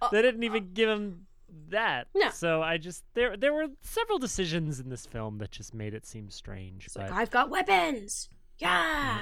uh, 0.00 0.08
they 0.10 0.22
didn't 0.22 0.42
even 0.44 0.72
give 0.72 0.88
him 0.88 1.26
that. 1.68 2.08
No. 2.14 2.30
So 2.30 2.62
I 2.62 2.78
just 2.78 3.04
there 3.14 3.36
there 3.36 3.52
were 3.52 3.66
several 3.82 4.18
decisions 4.18 4.80
in 4.80 4.88
this 4.88 5.06
film 5.06 5.38
that 5.38 5.50
just 5.50 5.74
made 5.74 5.94
it 5.94 6.06
seem 6.06 6.30
strange. 6.30 6.86
It's 6.86 6.94
but 6.94 7.10
like 7.10 7.12
I've 7.12 7.30
got 7.30 7.50
weapons. 7.50 8.30
Yeah. 8.58 9.18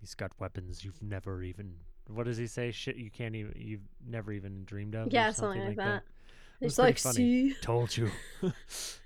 he's 0.00 0.14
got 0.14 0.32
weapons 0.38 0.84
you've 0.84 1.02
never 1.02 1.42
even. 1.42 1.74
What 2.08 2.26
does 2.26 2.36
he 2.36 2.46
say? 2.46 2.70
Shit 2.70 2.96
you 2.96 3.10
can't 3.10 3.34
even 3.34 3.52
you've 3.56 3.88
never 4.06 4.32
even 4.32 4.64
dreamed 4.64 4.94
of. 4.94 5.12
Yeah, 5.12 5.32
something 5.32 5.64
like 5.64 5.76
that. 5.76 6.02
Was 6.60 6.72
It's 6.72 6.78
like, 6.78 6.98
funny. 6.98 7.14
see. 7.14 7.54
Told 7.62 7.96
you. 7.96 8.10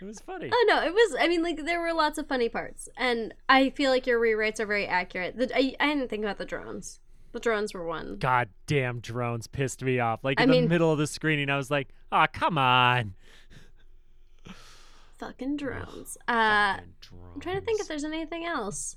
it 0.00 0.04
was 0.04 0.20
funny. 0.20 0.50
Oh 0.52 0.64
no, 0.68 0.82
it 0.82 0.92
was. 0.92 1.16
I 1.20 1.28
mean, 1.28 1.42
like 1.42 1.64
there 1.64 1.80
were 1.80 1.92
lots 1.92 2.18
of 2.18 2.28
funny 2.28 2.48
parts, 2.48 2.88
and 2.96 3.34
I 3.48 3.70
feel 3.70 3.90
like 3.90 4.06
your 4.06 4.20
rewrites 4.20 4.60
are 4.60 4.66
very 4.66 4.86
accurate. 4.86 5.36
The, 5.36 5.54
I, 5.56 5.74
I 5.80 5.86
didn't 5.94 6.08
think 6.08 6.22
about 6.24 6.38
the 6.38 6.44
drones. 6.44 7.00
The 7.32 7.40
drones 7.40 7.74
were 7.74 7.86
one. 7.86 8.16
God 8.18 8.48
damn 8.66 9.00
drones 9.00 9.46
pissed 9.46 9.82
me 9.82 9.98
off. 9.98 10.24
Like 10.24 10.40
I 10.40 10.44
in 10.44 10.50
the 10.50 10.62
middle 10.62 10.90
of 10.92 10.98
the 10.98 11.06
screening, 11.06 11.50
I 11.50 11.56
was 11.56 11.70
like, 11.70 11.88
"Ah, 12.10 12.26
come 12.26 12.56
on!" 12.58 13.14
Fucking 15.18 15.56
drones. 15.56 16.18
Uh, 16.28 16.74
Fucking 16.76 16.92
drones. 17.00 17.32
I'm 17.34 17.40
trying 17.40 17.58
to 17.60 17.64
think 17.64 17.80
if 17.80 17.88
there's 17.88 18.04
anything 18.04 18.44
else 18.44 18.96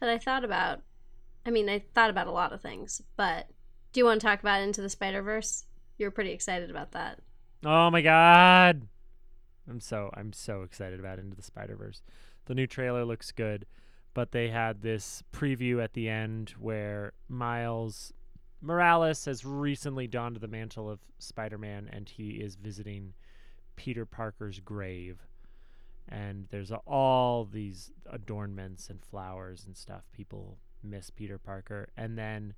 that 0.00 0.08
I 0.08 0.18
thought 0.18 0.44
about. 0.44 0.80
I 1.46 1.50
mean, 1.50 1.68
I 1.68 1.82
thought 1.94 2.10
about 2.10 2.26
a 2.26 2.32
lot 2.32 2.52
of 2.52 2.60
things, 2.60 3.00
but 3.16 3.48
do 3.92 4.00
you 4.00 4.04
want 4.04 4.20
to 4.20 4.26
talk 4.26 4.40
about 4.40 4.60
Into 4.60 4.82
the 4.82 4.88
Spider 4.88 5.22
Verse? 5.22 5.64
You 5.96 6.06
were 6.06 6.10
pretty 6.10 6.32
excited 6.32 6.70
about 6.70 6.92
that. 6.92 7.20
Oh 7.64 7.90
my 7.90 8.02
god! 8.02 8.86
I'm 9.68 9.80
so 9.80 10.10
I'm 10.14 10.32
so 10.32 10.62
excited 10.62 10.98
about 11.00 11.18
Into 11.18 11.36
the 11.36 11.42
Spider 11.42 11.76
Verse. 11.76 12.02
The 12.46 12.54
new 12.54 12.66
trailer 12.66 13.04
looks 13.04 13.30
good, 13.32 13.66
but 14.14 14.32
they 14.32 14.48
had 14.48 14.82
this 14.82 15.22
preview 15.32 15.82
at 15.82 15.92
the 15.92 16.08
end 16.08 16.54
where 16.58 17.12
Miles 17.28 18.12
Morales 18.60 19.24
has 19.26 19.44
recently 19.44 20.06
donned 20.06 20.36
the 20.36 20.48
mantle 20.48 20.90
of 20.90 20.98
Spider-Man, 21.18 21.88
and 21.92 22.08
he 22.08 22.30
is 22.30 22.56
visiting 22.56 23.14
Peter 23.76 24.04
Parker's 24.04 24.58
grave. 24.60 25.26
And 26.08 26.46
there's 26.50 26.72
all 26.86 27.44
these 27.44 27.92
adornments 28.10 28.88
and 28.88 29.04
flowers 29.04 29.64
and 29.66 29.76
stuff. 29.76 30.02
People 30.12 30.58
miss 30.82 31.10
Peter 31.10 31.38
Parker, 31.38 31.90
and 31.96 32.18
then 32.18 32.54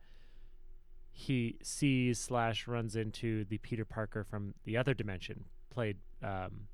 he 1.12 1.58
sees 1.62 2.18
slash 2.18 2.66
runs 2.66 2.96
into 2.96 3.44
the 3.44 3.58
Peter 3.58 3.84
Parker 3.84 4.24
from 4.24 4.54
the 4.64 4.76
other 4.76 4.94
dimension, 4.94 5.44
played 5.68 5.98
um, 6.22 6.68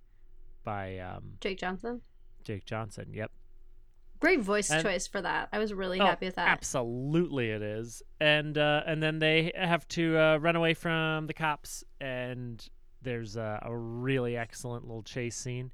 by 0.66 0.98
um, 0.98 1.22
Jake 1.40 1.58
Johnson. 1.58 2.02
Jake 2.44 2.66
Johnson. 2.66 3.06
Yep. 3.14 3.30
Great 4.20 4.40
voice 4.40 4.70
And- 4.70 4.82
choice 4.82 5.06
for 5.06 5.22
that. 5.22 5.48
I 5.52 5.58
was 5.58 5.72
really 5.72 6.00
Oh, 6.00 6.04
happy 6.04 6.26
with 6.26 6.34
that. 6.34 6.48
Absolutely, 6.48 7.50
it 7.50 7.62
is. 7.62 8.02
And 8.20 8.58
uh, 8.58 8.82
and 8.86 9.02
then 9.02 9.18
they 9.20 9.52
have 9.54 9.86
to 9.88 10.18
uh, 10.18 10.36
run 10.38 10.56
away 10.56 10.74
from 10.74 11.26
the 11.26 11.34
cops, 11.34 11.84
and 12.00 12.66
there's 13.02 13.36
a, 13.36 13.60
a 13.62 13.74
really 13.76 14.36
excellent 14.36 14.84
little 14.86 15.02
chase 15.02 15.36
scene, 15.36 15.70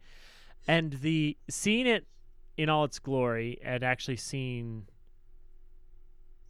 and 0.68 0.92
the 0.94 1.36
seeing 1.48 1.86
it 1.86 2.06
in 2.56 2.68
all 2.68 2.84
its 2.84 2.98
glory, 2.98 3.58
and 3.64 3.82
actually 3.82 4.16
seeing 4.16 4.86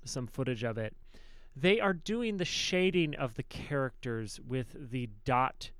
some 0.04 0.26
footage 0.26 0.64
of 0.64 0.78
it, 0.78 0.96
they 1.54 1.78
are 1.78 1.92
doing 1.92 2.38
the 2.38 2.44
shading 2.44 3.14
of 3.14 3.34
the 3.34 3.42
characters 3.44 4.40
with 4.46 4.90
the 4.90 5.08
dot 5.24 5.70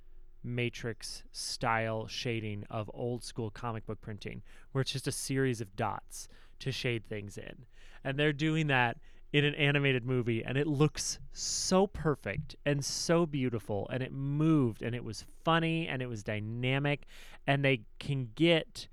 matrix 0.45 1.23
style 1.33 2.07
shading 2.07 2.65
of 2.71 2.91
old 2.95 3.25
school 3.25 3.51
comic 3.51 3.87
book 3.87 4.01
printing 4.01 4.43
where 4.73 4.83
it's 4.83 4.93
just 4.93 5.07
a 5.07 5.13
series 5.13 5.61
of 5.61 5.77
dots 5.77 6.29
to 6.59 6.73
shade 6.73 7.05
things 7.09 7.37
in. 7.37 7.65
And 8.05 8.19
they're 8.19 8.33
doing 8.33 8.67
that 8.69 8.97
in 9.33 9.45
an 9.45 9.55
animated 9.55 10.05
movie 10.05 10.45
and 10.45 10.59
it 10.59 10.67
looks 10.67 11.19
so 11.33 11.87
perfect 11.87 12.55
and 12.67 12.85
so 12.85 13.25
beautiful 13.25 13.89
and 13.91 14.03
it 14.03 14.13
moved 14.13 14.83
and 14.83 14.95
it 14.95 15.03
was 15.03 15.25
funny 15.43 15.89
and 15.89 16.03
it 16.03 16.07
was 16.07 16.23
dynamic 16.23 17.07
and 17.47 17.65
they 17.65 17.81
can 17.99 18.29
get 18.35 18.87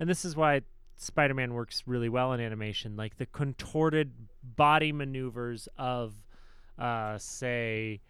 and 0.00 0.10
this 0.10 0.24
is 0.24 0.34
why 0.34 0.60
Spider-Man 0.96 1.54
works 1.54 1.84
really 1.86 2.08
well 2.08 2.32
in 2.32 2.40
animation 2.40 2.96
like 2.96 3.16
the 3.16 3.26
contorted 3.26 4.12
body 4.42 4.92
maneuvers 4.92 5.68
of 5.78 6.14
uh 6.78 7.16
say 7.16 8.00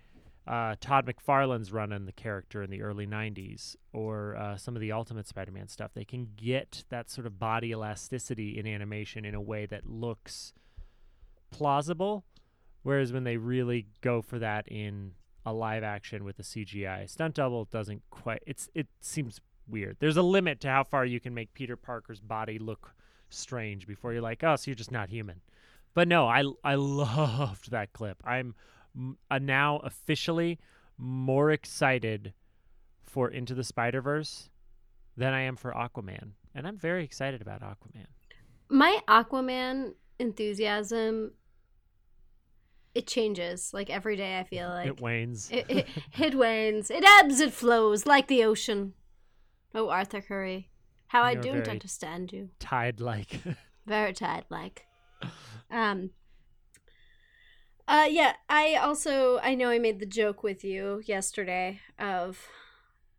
uh, 0.47 0.77
Todd 0.81 1.07
McFarlane's 1.07 1.73
run 1.73 1.93
on 1.93 2.07
the 2.07 2.13
character 2.13 2.63
in 2.63 2.71
the 2.71 2.83
early 2.83 3.07
90s, 3.07 3.75
or 3.93 4.37
uh, 4.37 4.57
some 4.57 4.77
of 4.77 4.81
the 4.81 4.93
Ultimate 4.93 5.27
Spider 5.27 5.51
Man 5.51 5.69
stuff. 5.69 5.91
They 5.95 6.05
can 6.05 6.29
get 6.37 6.85
that 6.89 7.11
sort 7.11 7.27
of 7.27 7.39
body 7.39 7.71
elasticity 7.71 8.59
in 8.59 8.67
animation 8.67 9.25
in 9.25 9.35
a 9.35 9.41
way 9.41 9.67
that 9.67 9.87
looks 9.87 10.53
plausible. 11.51 12.25
Whereas 12.83 13.13
when 13.13 13.25
they 13.25 13.37
really 13.37 13.89
go 14.01 14.23
for 14.23 14.39
that 14.39 14.69
in 14.69 15.13
a 15.45 15.53
live 15.53 15.83
action 15.83 16.25
with 16.25 16.39
a 16.39 16.43
CGI 16.43 17.11
stunt 17.11 17.35
double, 17.35 17.65
doesn't 17.65 18.03
quite. 18.11 18.43
It's 18.47 18.69
it 18.75 18.87
seems 19.01 19.41
weird. 19.69 19.97
There's 19.99 20.17
a 20.17 20.23
limit 20.23 20.61
to 20.61 20.69
how 20.69 20.85
far 20.85 21.05
you 21.05 21.19
can 21.19 21.35
make 21.35 21.53
Peter 21.55 21.77
Parker's 21.77 22.21
body 22.21 22.59
look 22.61 22.95
strange 23.29 23.87
before 23.87 24.13
you're 24.13 24.23
like, 24.23 24.45
oh, 24.45 24.55
so 24.55 24.71
you're 24.71 24.77
just 24.77 24.93
not 24.93 25.09
human. 25.09 25.41
But 25.95 26.07
no, 26.07 26.29
I 26.29 26.45
I 26.63 26.75
loved 26.77 27.73
that 27.73 27.93
clip. 27.93 28.23
I'm 28.25 28.55
uh, 29.31 29.39
now 29.39 29.79
officially 29.79 30.59
more 30.99 31.51
excited 31.51 32.33
for 33.03 33.31
Into 33.31 33.55
the 33.55 33.65
Spider 33.65 34.01
Verse 34.01 34.51
than 35.17 35.33
I 35.33 35.43
am 35.43 35.57
for 35.57 35.73
Aquaman, 35.73 36.33
and 36.55 36.67
I'm 36.67 36.77
very 36.77 37.05
excited 37.05 37.41
about 37.41 37.63
Aquaman. 37.63 38.07
My 38.69 39.01
Aquaman 39.09 39.95
enthusiasm 40.19 41.33
it 42.97 43.07
changes 43.07 43.75
like 43.75 43.91
every 43.91 44.17
day. 44.17 44.39
I 44.39 44.45
feel 44.45 44.69
like 44.71 44.87
it 44.87 45.01
wanes. 45.01 45.51
it, 45.53 45.67
it, 45.69 45.89
it 46.19 46.35
wanes. 46.35 46.91
It 46.91 47.05
ebbs. 47.05 47.41
It 47.41 47.53
flows 47.53 48.07
like 48.07 48.27
the 48.27 48.43
ocean. 48.45 48.95
Oh, 49.75 49.91
Arthur 49.91 50.23
Curry, 50.23 50.71
how 51.09 51.23
I 51.23 51.33
You're 51.33 51.43
don't 51.43 51.69
understand 51.69 52.33
you. 52.33 52.49
Tide 52.59 53.01
like. 53.01 53.41
Very 53.87 54.15
tired, 54.15 54.47
like. 54.49 54.87
Um. 55.71 56.11
Uh, 57.89 58.07
yeah. 58.11 58.35
I 58.49 58.75
also 58.75 59.39
I 59.43 59.55
know 59.55 59.69
I 59.69 59.79
made 59.79 60.01
the 60.01 60.07
joke 60.07 60.43
with 60.43 60.65
you 60.65 61.03
yesterday 61.05 61.81
of 61.99 62.49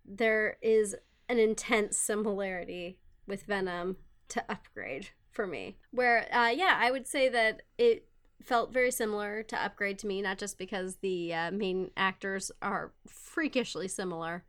there 0.06 0.58
is 0.62 0.96
an 1.30 1.40
intense 1.40 1.98
similarity 1.98 3.00
with 3.28 3.44
Venom 3.44 3.98
to 4.30 4.44
Upgrade 4.50 5.10
for 5.32 5.46
me. 5.48 5.78
Where, 5.92 6.28
uh, 6.34 6.50
yeah, 6.50 6.78
I 6.80 6.92
would 6.92 7.08
say 7.08 7.30
that 7.30 7.62
it 7.78 8.08
felt 8.42 8.72
very 8.74 8.92
similar 8.92 9.44
to 9.44 9.62
Upgrade 9.64 10.00
to 10.00 10.08
me, 10.08 10.22
not 10.22 10.38
just 10.38 10.58
because 10.58 10.98
the 10.98 11.34
uh, 11.34 11.52
main 11.52 11.92
actors 11.98 12.52
are 12.62 12.94
freakishly 13.06 13.88
similar. 13.88 14.46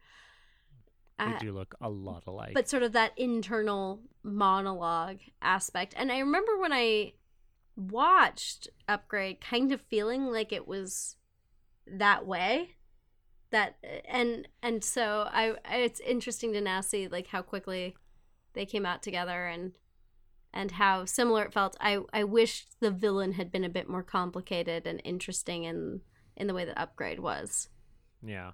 they 1.19 1.25
Uh, 1.25 1.39
do 1.39 1.53
look 1.53 1.75
a 1.81 1.91
lot 1.91 2.23
alike. 2.27 2.55
but 2.55 2.69
sort 2.69 2.83
of 2.85 2.93
that 2.93 3.13
internal 3.17 4.01
monologue 4.23 5.19
aspect. 5.43 5.95
And 5.97 6.13
I 6.13 6.19
remember 6.21 6.59
when 6.59 6.73
I 6.73 7.15
watched 7.79 8.69
Upgrade 8.88 9.41
kind 9.41 9.73
of 9.73 9.81
feeling 9.81 10.27
like 10.27 10.53
it 10.53 10.67
was 10.67 11.17
that 11.87 12.27
way. 12.27 12.75
That 13.51 13.77
and 14.07 14.47
and 14.62 14.85
so 14.85 15.27
I 15.33 15.55
it's 15.71 16.01
interesting 16.01 16.53
to 16.53 16.61
now 16.61 16.83
see 16.83 17.09
like 17.09 17.29
how 17.29 17.41
quickly 17.41 17.97
they 18.53 18.67
came 18.67 18.85
out 18.85 19.03
together 19.03 19.47
and 19.47 19.73
and 20.53 20.73
how 20.73 21.05
similar 21.07 21.45
it 21.45 21.53
felt. 21.55 21.77
I 21.81 22.01
I 22.12 22.25
wished 22.25 22.81
the 22.81 22.91
villain 22.91 23.33
had 23.33 23.51
been 23.51 23.64
a 23.64 23.69
bit 23.71 23.88
more 23.88 24.03
complicated 24.03 24.87
and 24.87 25.01
interesting 25.05 25.64
in 25.64 26.01
in 26.37 26.47
the 26.47 26.55
way 26.55 26.64
that 26.67 26.79
Upgrade 26.79 27.21
was. 27.21 27.69
yeah. 28.23 28.53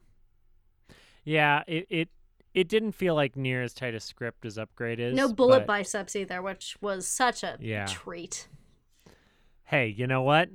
Yeah, 1.25 1.63
it, 1.67 1.87
it 1.89 2.09
it 2.53 2.69
didn't 2.69 2.93
feel 2.93 3.15
like 3.17 3.35
near 3.35 3.63
as 3.63 3.75
tight 3.75 3.95
a 3.95 4.01
script 4.01 4.45
as 4.45 4.59
Upgrade 4.59 5.01
is. 5.01 5.15
no 5.17 5.33
bullet 5.33 5.61
but- 5.61 5.67
biceps 5.67 6.15
either, 6.15 6.41
which 6.43 6.77
was 6.81 7.07
such 7.09 7.43
a 7.43 7.57
Yeah. 7.61 7.87
treat. 7.87 8.47
Hey, 9.75 9.89
you 9.89 10.07
know 10.07 10.23
what? 10.23 10.51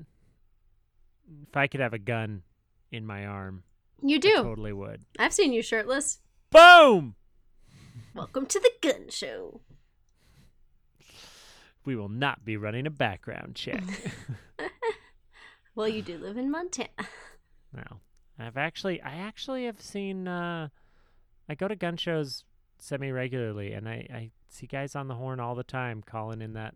If 1.50 1.58
I 1.58 1.68
could 1.68 1.82
have 1.82 1.92
a 1.92 2.00
gun 2.00 2.42
in 2.90 3.06
my 3.06 3.26
arm, 3.26 3.64
You 4.02 4.16
I 4.16 4.20
do. 4.20 4.36
totally 4.36 4.72
would. 4.72 5.04
I've 5.20 5.34
seen 5.34 5.52
you 5.52 5.62
shirtless. 5.62 6.20
Boom! 6.52 7.16
Welcome 8.16 8.46
to 8.46 8.62
the 8.62 8.72
gun 8.82 9.10
show. 9.10 9.60
We 11.84 11.98
will 11.98 12.08
not 12.08 12.46
be 12.46 12.56
running 12.56 12.88
a 12.88 12.90
background 12.90 13.56
check. 13.56 13.84
Well, 15.76 15.90
you 15.90 16.02
do 16.02 16.18
live 16.18 16.38
in 16.38 16.50
Montana. 16.50 16.88
no. 17.74 18.00
I've 18.40 18.56
actually 18.56 19.02
I 19.02 19.16
actually 19.16 19.66
have 19.66 19.82
seen 19.82 20.30
uh 20.30 20.70
I 21.50 21.56
go 21.56 21.68
to 21.68 21.76
gun 21.76 21.98
shows 21.98 22.46
semi 22.78 23.12
regularly 23.12 23.74
and 23.74 23.90
I, 23.90 24.08
I 24.14 24.32
see 24.48 24.66
guys 24.66 24.96
on 24.96 25.10
the 25.10 25.16
horn 25.16 25.42
all 25.42 25.56
the 25.56 25.64
time 25.64 26.02
calling 26.06 26.42
in 26.42 26.54
that 26.54 26.74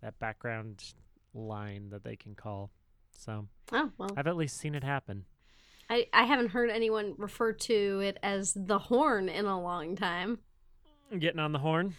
that 0.00 0.18
background 0.18 0.94
line 1.34 1.90
that 1.90 2.04
they 2.04 2.16
can 2.16 2.34
call. 2.34 2.70
So 3.16 3.46
Oh, 3.72 3.90
well. 3.98 4.10
I've 4.16 4.26
at 4.26 4.36
least 4.36 4.56
seen 4.58 4.74
it 4.74 4.84
happen. 4.84 5.24
I, 5.90 6.06
I 6.12 6.24
haven't 6.24 6.48
heard 6.48 6.70
anyone 6.70 7.14
refer 7.18 7.52
to 7.52 8.00
it 8.00 8.18
as 8.22 8.54
the 8.56 8.78
horn 8.78 9.28
in 9.28 9.44
a 9.46 9.60
long 9.60 9.96
time. 9.96 10.38
Getting 11.18 11.40
on 11.40 11.52
the 11.52 11.58
horn. 11.58 11.94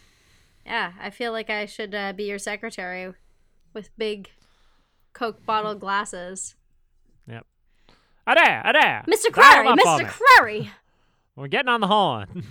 Yeah, 0.66 0.92
I 1.00 1.10
feel 1.10 1.30
like 1.32 1.50
I 1.50 1.66
should 1.66 1.94
uh, 1.94 2.12
be 2.12 2.24
your 2.24 2.38
secretary 2.38 3.12
with 3.72 3.96
big 3.96 4.30
Coke 5.12 5.44
bottle 5.46 5.74
glasses. 5.74 6.56
Yep. 7.28 7.46
A 8.26 8.34
there, 8.34 8.62
there. 8.72 9.04
Mr. 9.06 9.30
Crary, 9.32 9.66
Mr. 9.68 10.08
Crary, 10.08 10.70
We're 11.36 11.48
getting 11.48 11.68
on 11.68 11.80
the 11.80 11.86
horn. 11.86 12.44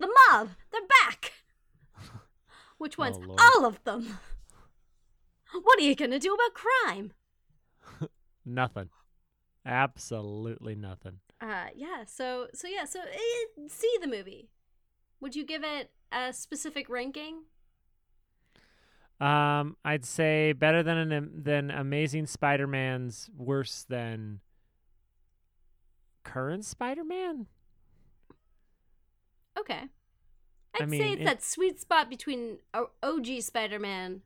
the 0.00 0.08
mob, 0.30 0.48
they're 0.72 0.80
back. 1.04 1.32
Which 2.78 2.96
ones? 2.98 3.18
Oh, 3.20 3.36
All 3.56 3.66
of 3.66 3.82
them. 3.84 4.18
What 5.62 5.78
are 5.78 5.82
you 5.82 5.94
gonna 5.94 6.18
do 6.18 6.34
about 6.34 6.54
crime? 6.54 7.12
nothing. 8.44 8.88
Absolutely 9.66 10.74
nothing. 10.74 11.20
Uh, 11.40 11.66
yeah. 11.74 12.04
So, 12.06 12.48
so 12.54 12.66
yeah. 12.68 12.84
So, 12.84 13.00
eh, 13.00 13.66
see 13.68 13.92
the 14.00 14.06
movie. 14.06 14.48
Would 15.20 15.34
you 15.36 15.44
give 15.44 15.62
it 15.64 15.90
a 16.12 16.32
specific 16.32 16.88
ranking? 16.88 17.44
Um, 19.20 19.76
I'd 19.84 20.04
say 20.04 20.52
better 20.52 20.82
than 20.82 21.12
an 21.12 21.42
than 21.44 21.70
Amazing 21.70 22.26
Spider-Man's, 22.26 23.30
worse 23.36 23.84
than 23.88 24.40
current 26.24 26.64
Spider-Man. 26.64 27.46
Okay. 29.58 29.84
I 30.74 30.82
I'd 30.82 30.88
mean, 30.88 31.00
say 31.00 31.12
it's 31.12 31.22
it- 31.22 31.24
that 31.24 31.42
sweet 31.42 31.80
spot 31.80 32.10
between 32.10 32.58
OG 33.02 33.40
Spider-Man 33.40 34.22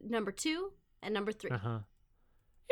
number 0.00 0.32
two 0.32 0.72
and 1.02 1.14
number 1.14 1.32
three. 1.32 1.50
Uh 1.50 1.58
huh. 1.58 1.78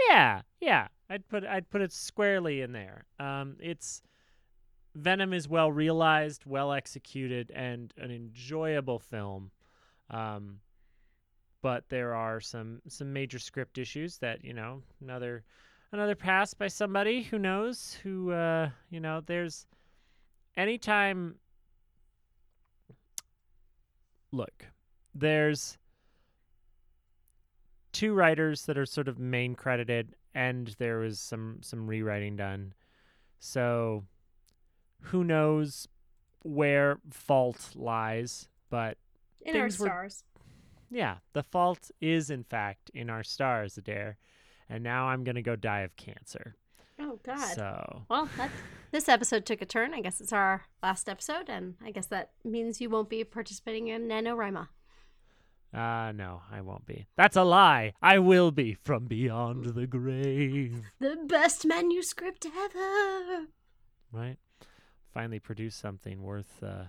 Yeah, 0.08 0.42
yeah. 0.60 0.88
I'd 1.08 1.28
put 1.28 1.44
I'd 1.44 1.70
put 1.70 1.82
it 1.82 1.92
squarely 1.92 2.60
in 2.60 2.72
there. 2.72 3.04
Um, 3.18 3.56
it's 3.60 4.02
Venom 4.94 5.32
is 5.32 5.48
well 5.48 5.70
realized, 5.70 6.44
well 6.46 6.72
executed, 6.72 7.52
and 7.54 7.92
an 7.96 8.10
enjoyable 8.10 8.98
film. 8.98 9.50
Um, 10.10 10.60
but 11.62 11.88
there 11.88 12.14
are 12.14 12.40
some 12.40 12.80
some 12.88 13.12
major 13.12 13.38
script 13.38 13.78
issues 13.78 14.18
that 14.18 14.44
you 14.44 14.52
know 14.52 14.82
another 15.00 15.44
another 15.92 16.14
pass 16.14 16.54
by 16.54 16.68
somebody 16.68 17.22
who 17.22 17.38
knows 17.38 17.96
who 18.02 18.32
uh, 18.32 18.70
you 18.90 19.00
know 19.00 19.20
there's 19.26 19.66
anytime 20.56 21.36
look 24.32 24.66
there's 25.14 25.76
two 27.92 28.14
writers 28.14 28.66
that 28.66 28.78
are 28.78 28.86
sort 28.86 29.08
of 29.08 29.18
main 29.18 29.54
credited 29.54 30.14
and 30.34 30.74
there 30.78 30.98
was 30.98 31.18
some 31.18 31.58
some 31.62 31.86
rewriting 31.86 32.36
done 32.36 32.72
so 33.38 34.04
who 35.02 35.24
knows 35.24 35.88
where 36.42 36.98
fault 37.10 37.70
lies 37.74 38.48
but 38.70 38.96
In 39.42 39.56
our 39.56 39.62
things 39.62 39.78
were- 39.80 39.86
stars. 39.88 40.24
yeah 40.90 41.16
the 41.32 41.42
fault 41.42 41.90
is 42.00 42.30
in 42.30 42.44
fact 42.44 42.90
in 42.94 43.10
our 43.10 43.22
stars 43.22 43.76
adair 43.76 44.18
and 44.68 44.82
now 44.84 45.06
i'm 45.08 45.24
gonna 45.24 45.42
go 45.42 45.56
die 45.56 45.80
of 45.80 45.96
cancer 45.96 46.56
Oh 47.02 47.18
God. 47.24 47.54
so 47.54 48.02
Well, 48.10 48.28
this 48.90 49.08
episode 49.08 49.46
took 49.46 49.62
a 49.62 49.64
turn. 49.64 49.94
I 49.94 50.02
guess 50.02 50.20
it's 50.20 50.34
our 50.34 50.66
last 50.82 51.08
episode, 51.08 51.48
and 51.48 51.76
I 51.82 51.92
guess 51.92 52.04
that 52.08 52.32
means 52.44 52.78
you 52.78 52.90
won't 52.90 53.08
be 53.08 53.24
participating 53.24 53.88
in 53.88 54.06
NaNoWriMo. 54.06 54.68
Uh 55.72 56.10
no 56.12 56.42
i 56.50 56.60
won't 56.60 56.84
be 56.86 57.06
that's 57.16 57.36
a 57.36 57.44
lie 57.44 57.92
i 58.02 58.18
will 58.18 58.50
be 58.50 58.74
from 58.74 59.04
beyond 59.06 59.66
the 59.74 59.86
grave 59.86 60.82
The 60.98 61.16
best 61.26 61.64
manuscript 61.64 62.44
ever. 62.46 63.46
right? 64.12 64.36
Finally 65.14 65.38
produce 65.40 65.74
something 65.76 66.22
worth 66.22 66.62
uh 66.62 66.84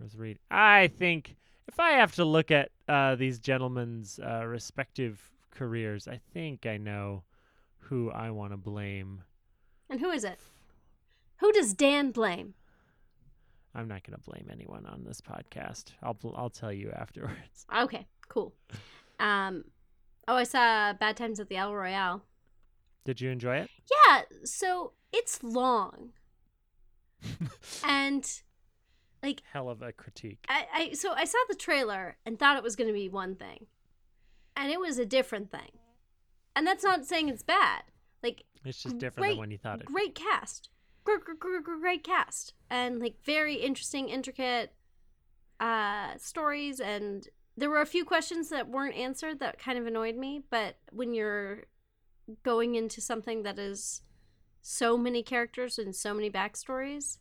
worth 0.00 0.14
read. 0.16 0.38
I 0.50 0.88
think 0.88 1.36
if 1.68 1.78
I 1.78 1.92
have 1.92 2.14
to 2.16 2.24
look 2.24 2.50
at 2.50 2.70
uh 2.88 3.14
these 3.14 3.38
gentlemen's 3.38 4.18
uh 4.18 4.44
respective 4.46 5.20
careers, 5.52 6.08
I 6.08 6.20
think 6.32 6.66
I 6.66 6.76
know 6.78 7.22
who 7.78 8.10
I 8.10 8.30
want 8.30 8.52
to 8.52 8.56
blame. 8.56 9.22
And 9.88 10.00
who 10.00 10.10
is 10.10 10.24
it? 10.24 10.38
Who 11.38 11.52
does 11.52 11.74
Dan 11.74 12.10
blame? 12.10 12.54
I'm 13.74 13.88
not 13.88 14.04
going 14.04 14.16
to 14.16 14.22
blame 14.24 14.48
anyone 14.52 14.86
on 14.86 15.04
this 15.04 15.20
podcast. 15.20 15.86
I'll 16.02 16.16
I'll 16.36 16.50
tell 16.50 16.72
you 16.72 16.90
afterwards. 16.96 17.66
Okay, 17.76 18.06
cool. 18.28 18.54
Um, 19.18 19.64
oh, 20.28 20.36
I 20.36 20.44
saw 20.44 20.92
Bad 20.92 21.16
Times 21.16 21.40
at 21.40 21.48
the 21.48 21.56
El 21.56 21.74
Royale. 21.74 22.22
Did 23.04 23.20
you 23.20 23.30
enjoy 23.30 23.56
it? 23.58 23.70
Yeah, 24.08 24.22
so 24.44 24.92
it's 25.12 25.42
long, 25.42 26.10
and 27.84 28.40
like 29.22 29.42
Hell 29.52 29.68
of 29.68 29.82
a 29.82 29.92
critique. 29.92 30.44
I, 30.48 30.66
I 30.72 30.92
so 30.94 31.12
I 31.12 31.24
saw 31.24 31.38
the 31.48 31.54
trailer 31.54 32.16
and 32.24 32.38
thought 32.38 32.56
it 32.56 32.62
was 32.62 32.76
going 32.76 32.88
to 32.88 32.94
be 32.94 33.08
one 33.08 33.34
thing, 33.34 33.66
and 34.56 34.70
it 34.70 34.80
was 34.80 34.98
a 34.98 35.06
different 35.06 35.50
thing. 35.50 35.70
And 36.56 36.66
that's 36.66 36.84
not 36.84 37.04
saying 37.04 37.28
it's 37.28 37.42
bad. 37.42 37.82
Like 38.22 38.44
It's 38.64 38.82
just 38.82 38.98
different 38.98 39.22
great- 39.24 39.30
than 39.32 39.38
when 39.40 39.50
you 39.50 39.58
thought 39.58 39.80
it. 39.80 39.86
great 39.86 40.14
cast, 40.14 40.70
great, 41.04 42.04
cast, 42.04 42.54
and 42.70 43.00
like 43.00 43.16
very 43.24 43.54
interesting, 43.56 44.08
intricate 44.08 44.72
uh 45.60 46.16
stories. 46.18 46.80
And 46.80 47.28
there 47.56 47.70
were 47.70 47.80
a 47.80 47.86
few 47.86 48.04
questions 48.04 48.48
that 48.48 48.68
weren't 48.68 48.96
answered 48.96 49.38
that 49.40 49.58
kind 49.58 49.78
of 49.78 49.86
annoyed 49.86 50.16
me. 50.16 50.42
But 50.50 50.76
when 50.90 51.14
you're 51.14 51.64
going 52.42 52.74
into 52.74 53.00
something 53.00 53.42
that 53.42 53.58
is 53.58 54.02
so 54.62 54.96
many 54.96 55.22
characters 55.22 55.78
and 55.78 55.94
so 55.94 56.14
many 56.14 56.30
backstories, 56.30 57.18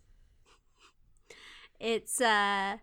it's 1.80 2.22
uh, 2.22 2.78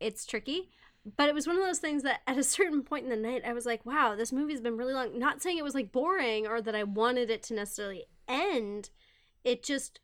it's 0.00 0.26
tricky. 0.26 0.70
But 1.16 1.28
it 1.28 1.34
was 1.34 1.46
one 1.46 1.56
of 1.56 1.62
those 1.62 1.78
things 1.78 2.02
that 2.02 2.20
at 2.26 2.38
a 2.38 2.42
certain 2.56 2.82
point 2.82 3.04
in 3.04 3.10
the 3.10 3.16
night, 3.16 3.42
I 3.46 3.52
was 3.52 3.66
like, 3.66 3.84
wow, 3.84 4.14
this 4.16 4.32
movie's 4.32 4.60
been 4.60 4.76
really 4.76 4.94
long. 4.94 5.18
Not 5.18 5.42
saying 5.42 5.58
it 5.58 5.64
was 5.64 5.74
like 5.74 5.92
boring 5.92 6.46
or 6.46 6.60
that 6.62 6.74
I 6.74 6.84
wanted 6.84 7.30
it 7.30 7.42
to 7.44 7.54
necessarily 7.54 8.04
end. 8.26 8.90
It 9.44 9.62
just, 9.62 10.00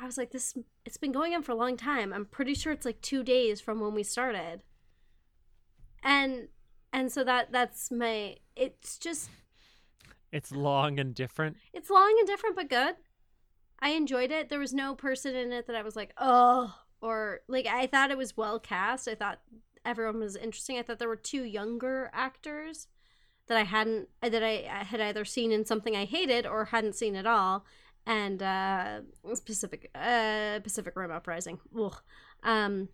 I 0.00 0.06
was 0.06 0.16
like, 0.16 0.30
this, 0.30 0.56
it's 0.84 0.96
been 0.96 1.12
going 1.12 1.34
on 1.34 1.42
for 1.42 1.52
a 1.52 1.56
long 1.56 1.76
time. 1.76 2.12
I'm 2.12 2.24
pretty 2.26 2.54
sure 2.54 2.72
it's 2.72 2.86
like 2.86 3.00
two 3.00 3.22
days 3.22 3.60
from 3.60 3.80
when 3.80 3.94
we 3.94 4.02
started. 4.02 4.62
And, 6.02 6.48
and 6.92 7.10
so 7.10 7.24
that, 7.24 7.50
that's 7.52 7.90
my, 7.90 8.36
it's 8.54 8.96
just, 8.98 9.28
It's 10.32 10.52
long 10.52 11.00
and 11.00 11.14
different. 11.14 11.56
it's 11.72 11.90
long 11.90 12.14
and 12.18 12.26
different, 12.26 12.56
but 12.56 12.68
good. 12.70 12.94
I 13.80 13.90
enjoyed 13.90 14.30
it. 14.30 14.48
There 14.48 14.58
was 14.58 14.74
no 14.74 14.94
person 14.94 15.34
in 15.34 15.52
it 15.52 15.66
that 15.66 15.76
I 15.76 15.82
was 15.82 15.96
like, 15.96 16.12
oh, 16.18 16.74
or 17.00 17.40
like 17.48 17.66
I 17.66 17.86
thought 17.86 18.10
it 18.10 18.18
was 18.18 18.36
well 18.36 18.58
cast. 18.58 19.06
I 19.08 19.14
thought 19.14 19.40
everyone 19.84 20.18
was 20.18 20.34
interesting. 20.36 20.78
I 20.78 20.82
thought 20.82 20.98
there 20.98 21.08
were 21.08 21.14
two 21.16 21.44
younger 21.44 22.10
actors 22.12 22.88
that 23.46 23.56
I 23.56 23.62
hadn't 23.62 24.08
that 24.20 24.42
I 24.42 24.68
I 24.68 24.82
had 24.84 25.00
either 25.00 25.24
seen 25.24 25.52
in 25.52 25.64
something 25.64 25.94
I 25.94 26.06
hated 26.06 26.44
or 26.44 26.66
hadn't 26.66 26.96
seen 26.96 27.14
at 27.14 27.24
all. 27.26 27.64
And 28.08 28.42
uh 28.42 29.00
Pacific 29.44 29.90
uh 29.94 30.60
Pacific 30.60 30.96
Rim 30.96 31.12
Uprising. 31.12 31.60
Ugh. 31.78 31.94
Um 32.42 32.88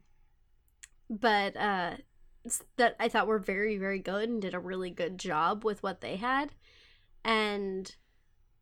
but 1.09 1.57
uh 1.57 1.92
that 2.77 2.96
I 2.98 3.09
thought 3.09 3.29
were 3.29 3.38
very 3.38 3.79
very 3.79 4.00
good 4.00 4.29
and 4.29 4.42
did 4.42 4.55
a 4.55 4.59
really 4.59 4.90
good 4.90 5.18
job 5.18 5.64
with 5.64 5.85
what 5.85 6.00
they 6.00 6.16
had. 6.16 6.50
And 7.24 7.94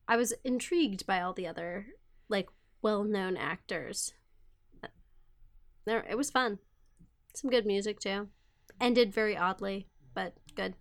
I 0.06 0.16
was 0.16 0.34
intrigued 0.44 1.06
by 1.06 1.22
all 1.22 1.32
the 1.32 1.46
other 1.48 1.86
like 2.28 2.50
well-known 2.82 3.38
actors. 3.38 4.12
There 5.86 6.04
it 6.08 6.18
was 6.18 6.30
fun. 6.30 6.58
Some 7.34 7.50
good 7.50 7.64
music 7.64 7.98
too. 7.98 8.28
Ended 8.78 9.14
very 9.14 9.38
oddly, 9.38 9.88
but 10.12 10.34
good. 10.54 10.74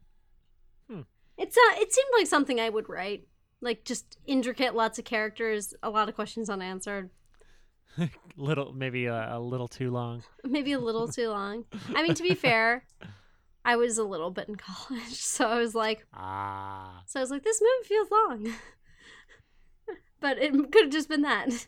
Hmm. 0.89 1.03
It's 1.37 1.55
uh 1.55 1.79
it 1.79 1.93
seemed 1.93 2.11
like 2.17 2.27
something 2.27 2.59
I 2.59 2.69
would 2.69 2.89
write. 2.89 3.25
Like 3.61 3.83
just 3.85 4.17
intricate, 4.25 4.75
lots 4.75 4.97
of 4.99 5.05
characters, 5.05 5.73
a 5.83 5.89
lot 5.89 6.09
of 6.09 6.15
questions 6.15 6.49
unanswered. 6.49 7.09
little 8.37 8.73
maybe 8.73 9.05
a, 9.05 9.37
a 9.37 9.39
little 9.39 9.67
too 9.67 9.91
long. 9.91 10.23
Maybe 10.43 10.71
a 10.71 10.79
little 10.79 11.07
too 11.07 11.29
long. 11.29 11.65
I 11.95 12.03
mean 12.03 12.15
to 12.15 12.23
be 12.23 12.33
fair, 12.35 12.85
I 13.63 13.75
was 13.75 13.97
a 13.97 14.03
little 14.03 14.31
bit 14.31 14.47
in 14.49 14.55
college, 14.55 15.13
so 15.13 15.47
I 15.47 15.59
was 15.59 15.75
like 15.75 16.05
Ah. 16.13 17.03
so 17.05 17.19
I 17.19 17.23
was 17.23 17.31
like, 17.31 17.43
this 17.43 17.61
movie 17.61 17.87
feels 17.87 18.11
long. 18.11 18.53
but 20.19 20.37
it 20.37 20.51
could 20.71 20.83
have 20.85 20.91
just 20.91 21.09
been 21.09 21.21
that. 21.21 21.67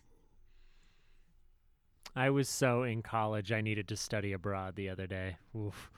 I 2.16 2.30
was 2.30 2.48
so 2.48 2.84
in 2.84 3.02
college 3.02 3.52
I 3.52 3.62
needed 3.62 3.88
to 3.90 3.98
study 3.98 4.34
abroad 4.34 4.76
the 4.76 4.90
other 4.90 5.08
day. 5.08 5.38
Oof. 5.56 5.90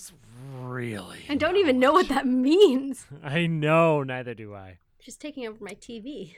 It 0.00 0.12
was 0.12 0.12
really. 0.62 1.18
I 1.28 1.34
don't 1.34 1.56
even 1.58 1.78
know 1.78 1.92
what 1.92 2.08
that 2.08 2.26
means. 2.26 3.06
I 3.22 3.46
know, 3.46 4.02
neither 4.02 4.32
do 4.32 4.54
I. 4.54 4.78
She's 4.98 5.16
taking 5.16 5.46
over 5.46 5.58
my 5.62 5.72
TV. 5.74 6.36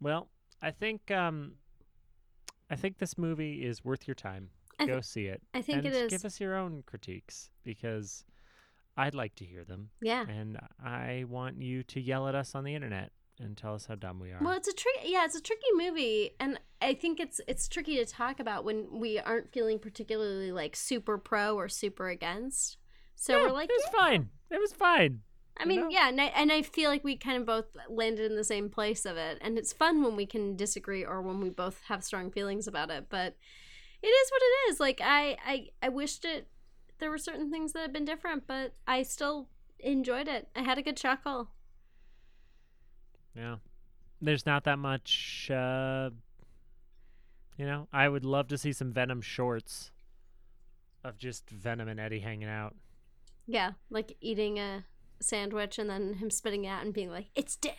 Well, 0.00 0.28
I 0.62 0.70
think 0.70 1.10
um 1.10 1.52
I 2.70 2.76
think 2.76 2.98
this 2.98 3.18
movie 3.18 3.64
is 3.64 3.84
worth 3.84 4.08
your 4.08 4.14
time. 4.14 4.48
I 4.78 4.86
Go 4.86 5.00
see 5.02 5.26
it. 5.26 5.42
I 5.52 5.60
think 5.62 5.78
and 5.78 5.86
it 5.88 5.94
is. 5.94 6.10
Give 6.10 6.24
us 6.24 6.40
your 6.40 6.56
own 6.56 6.82
critiques 6.86 7.50
because 7.62 8.24
I'd 8.96 9.14
like 9.14 9.34
to 9.36 9.44
hear 9.44 9.64
them 9.64 9.90
Yeah. 10.00 10.24
and 10.26 10.58
I 10.82 11.24
want 11.28 11.60
you 11.60 11.82
to 11.84 12.00
yell 12.00 12.26
at 12.28 12.34
us 12.34 12.54
on 12.54 12.64
the 12.64 12.74
internet 12.74 13.12
and 13.40 13.56
tell 13.56 13.74
us 13.74 13.86
how 13.86 13.94
dumb 13.94 14.20
we 14.20 14.30
are. 14.32 14.38
Well, 14.40 14.56
it's 14.56 14.68
a 14.68 14.72
tricky. 14.72 15.10
Yeah, 15.10 15.24
it's 15.24 15.36
a 15.36 15.42
tricky 15.42 15.66
movie, 15.74 16.30
and 16.38 16.58
I 16.80 16.94
think 16.94 17.20
it's 17.20 17.40
it's 17.48 17.68
tricky 17.68 17.96
to 17.96 18.06
talk 18.06 18.40
about 18.40 18.64
when 18.64 19.00
we 19.00 19.18
aren't 19.18 19.52
feeling 19.52 19.78
particularly 19.78 20.52
like 20.52 20.76
super 20.76 21.18
pro 21.18 21.56
or 21.56 21.68
super 21.68 22.08
against. 22.08 22.78
So 23.16 23.36
Yeah, 23.36 23.44
we're 23.44 23.52
like, 23.52 23.70
it 23.70 23.80
was 23.84 23.94
fine. 23.94 24.28
It 24.50 24.60
was 24.60 24.72
fine. 24.72 25.20
I 25.56 25.62
you 25.62 25.68
mean, 25.68 25.80
know? 25.82 25.88
yeah, 25.90 26.08
and 26.08 26.20
I, 26.20 26.24
and 26.24 26.50
I 26.50 26.62
feel 26.62 26.90
like 26.90 27.04
we 27.04 27.16
kind 27.16 27.36
of 27.38 27.46
both 27.46 27.76
landed 27.88 28.28
in 28.30 28.36
the 28.36 28.44
same 28.44 28.68
place 28.68 29.04
of 29.06 29.16
it, 29.16 29.38
and 29.40 29.56
it's 29.56 29.72
fun 29.72 30.02
when 30.02 30.16
we 30.16 30.26
can 30.26 30.56
disagree 30.56 31.04
or 31.04 31.22
when 31.22 31.40
we 31.40 31.48
both 31.50 31.80
have 31.88 32.02
strong 32.02 32.30
feelings 32.30 32.66
about 32.66 32.90
it. 32.90 33.06
But 33.08 33.36
it 34.02 34.08
is 34.08 34.30
what 34.30 34.42
it 34.42 34.70
is. 34.72 34.80
Like 34.80 35.00
I, 35.02 35.36
I, 35.46 35.66
I 35.82 35.88
wished 35.90 36.24
it. 36.24 36.48
There 36.98 37.10
were 37.10 37.18
certain 37.18 37.50
things 37.50 37.72
that 37.72 37.82
had 37.82 37.92
been 37.92 38.04
different, 38.04 38.46
but 38.46 38.74
I 38.86 39.02
still 39.02 39.48
enjoyed 39.78 40.28
it. 40.28 40.48
I 40.56 40.62
had 40.62 40.78
a 40.78 40.82
good 40.82 40.96
chuckle. 40.96 41.50
Yeah. 43.36 43.56
There's 44.20 44.46
not 44.46 44.64
that 44.64 44.78
much 44.78 45.50
uh 45.50 46.10
you 47.56 47.66
know, 47.66 47.86
I 47.92 48.08
would 48.08 48.24
love 48.24 48.48
to 48.48 48.58
see 48.58 48.72
some 48.72 48.92
Venom 48.92 49.20
shorts 49.22 49.92
of 51.04 51.18
just 51.18 51.48
Venom 51.50 51.86
and 51.88 52.00
Eddie 52.00 52.18
hanging 52.20 52.48
out. 52.48 52.74
Yeah, 53.46 53.72
like 53.90 54.16
eating 54.20 54.58
a 54.58 54.84
sandwich 55.20 55.78
and 55.78 55.88
then 55.88 56.14
him 56.14 56.30
spitting 56.30 56.64
it 56.64 56.68
out 56.68 56.82
and 56.84 56.92
being 56.92 57.10
like, 57.10 57.26
"It's 57.34 57.56
dead." 57.56 57.76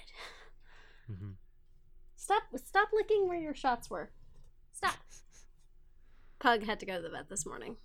hmm 1.07 1.31
Stop! 2.15 2.43
Stop 2.55 2.89
licking 2.93 3.27
where 3.27 3.39
your 3.39 3.53
shots 3.53 3.89
were. 3.89 4.11
Stop. 4.71 4.95
Pug 6.39 6.63
had 6.63 6.79
to 6.79 6.85
go 6.85 6.95
to 6.97 7.01
the 7.01 7.09
vet 7.09 7.29
this 7.29 7.45
morning. 7.45 7.77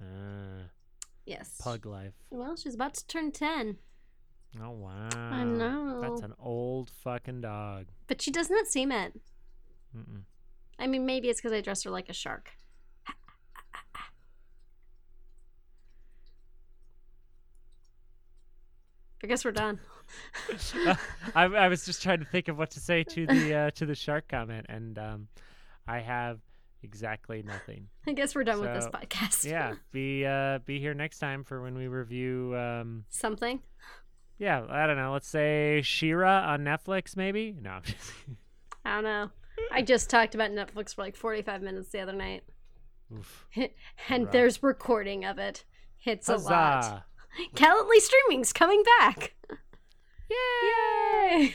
Uh, 0.00 0.68
Yes. 1.26 1.56
pug 1.60 1.84
life. 1.86 2.12
Well, 2.30 2.56
she's 2.56 2.74
about 2.74 2.94
to 2.94 3.06
turn 3.06 3.32
ten, 3.32 3.78
Oh 4.62 4.70
wow. 4.70 5.08
I 5.14 5.44
know. 5.44 6.00
That's 6.00 6.22
an 6.22 6.34
old 6.38 6.90
fucking 7.02 7.40
dog. 7.40 7.86
but 8.06 8.22
she 8.22 8.30
does 8.30 8.50
not 8.50 8.66
seem 8.66 8.92
it. 8.92 9.14
Mm-mm. 9.96 10.22
I 10.78 10.86
mean, 10.86 11.06
maybe 11.06 11.28
it's 11.28 11.40
because 11.40 11.52
I 11.52 11.60
dress 11.60 11.82
her 11.84 11.90
like 11.90 12.08
a 12.08 12.12
shark. 12.12 12.50
I 19.22 19.26
guess 19.26 19.44
we're 19.44 19.52
done. 19.52 19.80
I, 21.34 21.44
I 21.44 21.68
was 21.68 21.86
just 21.86 22.02
trying 22.02 22.18
to 22.18 22.26
think 22.26 22.48
of 22.48 22.58
what 22.58 22.70
to 22.72 22.80
say 22.80 23.04
to 23.04 23.26
the 23.26 23.54
uh, 23.54 23.70
to 23.70 23.86
the 23.86 23.94
shark 23.94 24.28
comment, 24.28 24.66
and 24.68 24.98
um, 24.98 25.28
I 25.86 26.00
have 26.00 26.40
exactly 26.82 27.42
nothing. 27.42 27.88
I 28.06 28.12
guess 28.12 28.34
we're 28.34 28.44
done 28.44 28.60
with 28.60 28.74
this 28.74 28.86
podcast. 28.86 29.44
Yeah, 29.44 29.74
be 29.92 30.26
uh, 30.26 30.58
be 30.66 30.78
here 30.78 30.92
next 30.92 31.20
time 31.20 31.42
for 31.42 31.62
when 31.62 31.74
we 31.74 31.86
review. 31.88 32.54
Um, 32.54 33.04
Something. 33.08 33.60
Yeah, 34.38 34.64
I 34.68 34.86
don't 34.86 34.96
know. 34.96 35.12
Let's 35.12 35.28
say 35.28 35.80
She-Ra 35.82 36.52
on 36.52 36.60
Netflix, 36.60 37.16
maybe. 37.16 37.54
No, 37.60 37.80
I 38.84 38.94
don't 38.96 39.04
know. 39.04 39.30
I 39.70 39.82
just 39.82 40.10
talked 40.10 40.34
about 40.34 40.50
Netflix 40.50 40.94
for 40.94 41.02
like 41.02 41.16
45 41.16 41.62
minutes 41.62 41.90
the 41.90 42.00
other 42.00 42.12
night. 42.12 42.42
Oof. 43.12 43.46
and 44.08 44.24
Rough. 44.24 44.32
there's 44.32 44.62
recording 44.62 45.24
of 45.24 45.38
it. 45.38 45.64
It's 46.04 46.28
a 46.28 46.36
lot. 46.36 46.84
Huzzah! 46.84 47.04
Calendly 47.54 47.98
Streaming's 47.98 48.52
coming 48.52 48.82
back. 48.98 49.34
Yay! 50.30 50.36
Yay! 51.30 51.54